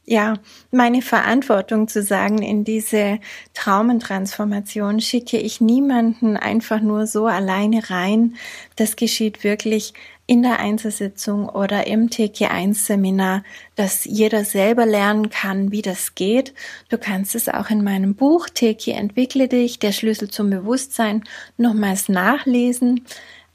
ja 0.05 0.35
meine 0.71 1.03
Verantwortung 1.03 1.89
zu 1.89 2.03
sagen, 2.03 2.43
in 2.43 2.65
diese 2.65 3.19
Traumentransformation 3.55 5.01
schicke 5.01 5.39
ich 5.39 5.61
niemanden 5.61 6.37
einfach 6.37 6.81
nur 6.81 7.07
so 7.07 7.27
alleine 7.27 7.91
rein. 7.91 8.37
Das 8.77 8.97
geschieht 8.97 9.43
wirklich 9.43 9.95
in 10.29 10.43
der 10.43 10.61
Einzelsitzung 10.61 11.49
oder 11.49 11.87
im 11.87 12.11
TK1-Seminar, 12.11 13.43
dass 13.77 14.05
jeder 14.05 14.45
selber 14.45 14.85
lernen 14.85 15.31
kann, 15.31 15.73
wie 15.73 15.81
das 15.81 16.15
geht. 16.15 16.53
Du 16.91 16.99
kannst 16.99 17.35
es 17.35 17.49
auch 17.49 17.71
in 17.71 17.83
meinem 17.83 18.15
Buch 18.15 18.51
TK 18.51 18.89
Entwickle 18.89 19.49
dich, 19.49 19.79
der 19.79 19.93
Schlüssel 19.93 20.29
zum 20.29 20.51
Bewusstsein, 20.51 21.25
nochmals 21.57 22.11
nachlesen. 22.11 23.07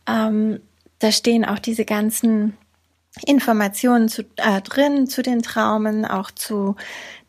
Ähm, 0.08 0.62
da 0.98 1.12
stehen 1.12 1.46
auch 1.46 1.60
diese 1.60 1.86
ganzen 1.86 2.58
Informationen 3.24 4.10
zu, 4.10 4.24
äh, 4.38 4.60
drin 4.62 5.06
zu 5.06 5.22
den 5.22 5.44
Traumen, 5.44 6.06
auch 6.06 6.32
zu 6.32 6.76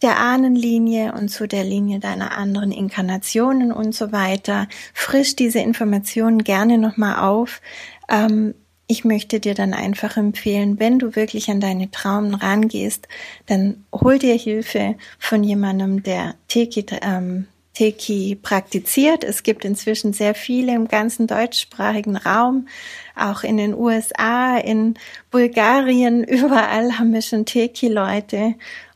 der 0.00 0.16
Ahnenlinie 0.16 1.12
und 1.12 1.28
zu 1.28 1.46
der 1.46 1.64
Linie 1.64 2.00
deiner 2.00 2.34
anderen 2.34 2.72
Inkarnationen 2.72 3.72
und 3.72 3.94
so 3.94 4.10
weiter. 4.10 4.68
Frisch 4.94 5.36
diese 5.36 5.58
Informationen 5.58 6.44
gerne 6.44 6.78
nochmal 6.78 7.16
auf. 7.16 7.60
Ähm, 8.08 8.54
ich 8.86 9.04
möchte 9.04 9.40
dir 9.40 9.54
dann 9.54 9.72
einfach 9.72 10.16
empfehlen, 10.16 10.78
wenn 10.78 10.98
du 10.98 11.16
wirklich 11.16 11.50
an 11.50 11.60
deine 11.60 11.90
Traumen 11.90 12.34
rangehst, 12.34 13.08
dann 13.46 13.84
hol 13.92 14.18
dir 14.18 14.34
Hilfe 14.36 14.96
von 15.18 15.42
jemandem, 15.42 16.02
der 16.02 16.34
Teki, 16.48 16.86
ähm, 17.02 17.46
Teki 17.74 18.38
praktiziert. 18.40 19.24
Es 19.24 19.42
gibt 19.42 19.64
inzwischen 19.64 20.12
sehr 20.12 20.34
viele 20.34 20.74
im 20.74 20.86
ganzen 20.86 21.26
deutschsprachigen 21.26 22.16
Raum, 22.16 22.68
auch 23.16 23.42
in 23.42 23.56
den 23.56 23.74
USA, 23.74 24.58
in 24.58 24.94
Bulgarien, 25.30 26.22
überall 26.28 26.98
haben 26.98 27.12
wir 27.12 27.22
schon 27.22 27.46
Teki-Leute. 27.46 28.54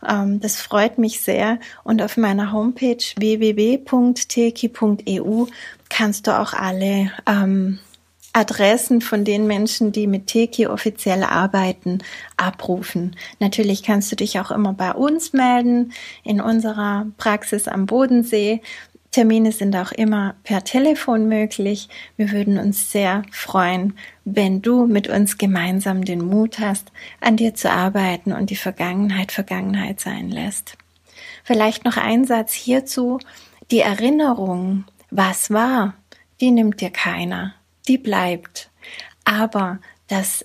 Ähm, 0.09 0.41
das 0.41 0.61
freut 0.61 0.99
mich 0.99 1.21
sehr. 1.21 1.59
Und 1.83 2.03
auf 2.03 2.17
meiner 2.17 2.53
Homepage 2.53 3.03
www.teki.eu 3.17 3.87
kannst 5.89 6.27
du 6.27 6.39
auch 6.39 6.53
alle 6.53 7.11
ähm, 7.27 7.79
Adressen 8.39 9.01
von 9.01 9.25
den 9.25 9.49
Menschen, 9.49 9.91
die 9.91 10.07
mit 10.07 10.29
Teki 10.29 10.69
offiziell 10.69 11.25
arbeiten, 11.25 11.99
abrufen. 12.37 13.17
Natürlich 13.41 13.83
kannst 13.83 14.13
du 14.13 14.17
dich 14.17 14.39
auch 14.39 14.53
immer 14.53 14.75
bei 14.75 14.93
uns 14.93 15.33
melden, 15.33 15.93
in 16.23 16.41
unserer 16.41 17.07
Praxis 17.17 17.67
am 17.67 17.87
Bodensee. 17.87 18.63
Termine 19.11 19.51
sind 19.51 19.75
auch 19.75 19.91
immer 19.91 20.37
per 20.45 20.63
Telefon 20.63 21.27
möglich. 21.27 21.89
Wir 22.17 22.31
würden 22.31 22.59
uns 22.59 22.93
sehr 22.93 23.23
freuen, 23.33 23.95
wenn 24.25 24.63
du 24.63 24.87
mit 24.87 25.09
uns 25.09 25.37
gemeinsam 25.37 26.05
den 26.05 26.25
Mut 26.25 26.61
hast, 26.61 26.93
an 27.21 27.37
dir 27.37 27.57
zu 27.57 27.69
arbeiten 27.69 28.33
und 28.33 28.51
die 28.51 28.57
Vergangenheit 28.57 29.33
Vergangenheit 29.33 29.99
sein 29.99 30.31
lässt. 30.31 30.79
Vielleicht 31.43 31.85
noch 31.85 31.97
ein 31.97 32.25
Satz 32.25 32.53
hierzu. 32.53 33.19
Die 33.73 33.81
Erinnerung, 33.81 34.85
was 35.11 35.51
war, 35.51 35.95
die 36.41 36.53
nimmt 36.53 36.81
dir 36.81 36.91
keiner 36.91 37.55
die 37.89 37.99
bleibt. 37.99 38.71
Aber 39.25 39.79
dass 40.09 40.45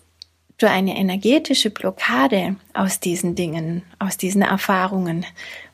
du 0.58 0.70
eine 0.70 0.98
energetische 0.98 1.70
Blockade 1.70 2.56
aus 2.74 3.00
diesen 3.00 3.36
Dingen, 3.36 3.84
aus 4.00 4.18
diesen 4.18 4.42
Erfahrungen 4.42 5.26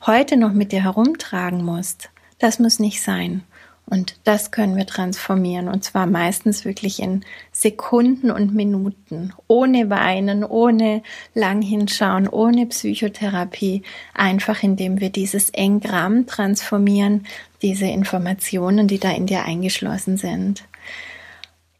heute 0.06 0.36
noch 0.36 0.52
mit 0.52 0.72
dir 0.72 0.82
herumtragen 0.82 1.64
musst, 1.64 2.10
das 2.38 2.58
muss 2.58 2.78
nicht 2.78 3.02
sein. 3.02 3.44
Und 3.86 4.20
das 4.22 4.52
können 4.52 4.76
wir 4.76 4.86
transformieren 4.86 5.68
und 5.68 5.82
zwar 5.82 6.06
meistens 6.06 6.64
wirklich 6.64 7.02
in 7.02 7.24
Sekunden 7.50 8.30
und 8.30 8.54
Minuten, 8.54 9.32
ohne 9.48 9.90
Weinen, 9.90 10.44
ohne 10.44 11.02
lang 11.34 11.60
hinschauen, 11.60 12.28
ohne 12.28 12.66
Psychotherapie, 12.66 13.82
einfach 14.14 14.62
indem 14.62 15.00
wir 15.00 15.10
dieses 15.10 15.50
Engramm 15.50 16.28
transformieren, 16.28 17.26
diese 17.62 17.86
Informationen, 17.86 18.86
die 18.86 19.00
da 19.00 19.10
in 19.10 19.26
dir 19.26 19.44
eingeschlossen 19.44 20.16
sind. 20.16 20.62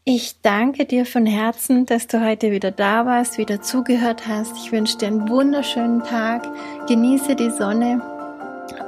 Ich 0.03 0.41
danke 0.41 0.85
dir 0.85 1.05
von 1.05 1.27
Herzen, 1.27 1.85
dass 1.85 2.07
du 2.07 2.25
heute 2.25 2.51
wieder 2.51 2.71
da 2.71 3.05
warst, 3.05 3.37
wieder 3.37 3.61
zugehört 3.61 4.27
hast. 4.27 4.57
Ich 4.57 4.71
wünsche 4.71 4.97
dir 4.97 5.07
einen 5.07 5.29
wunderschönen 5.29 6.03
Tag. 6.03 6.41
Genieße 6.87 7.35
die 7.35 7.51
Sonne 7.51 8.01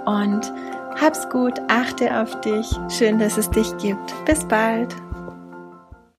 und 0.05 0.51
hab's 0.99 1.29
gut. 1.29 1.53
Achte 1.67 2.19
auf 2.19 2.41
dich. 2.41 2.65
Schön, 2.89 3.19
dass 3.19 3.37
es 3.37 3.47
dich 3.51 3.77
gibt. 3.77 4.25
Bis 4.25 4.43
bald. 4.47 4.95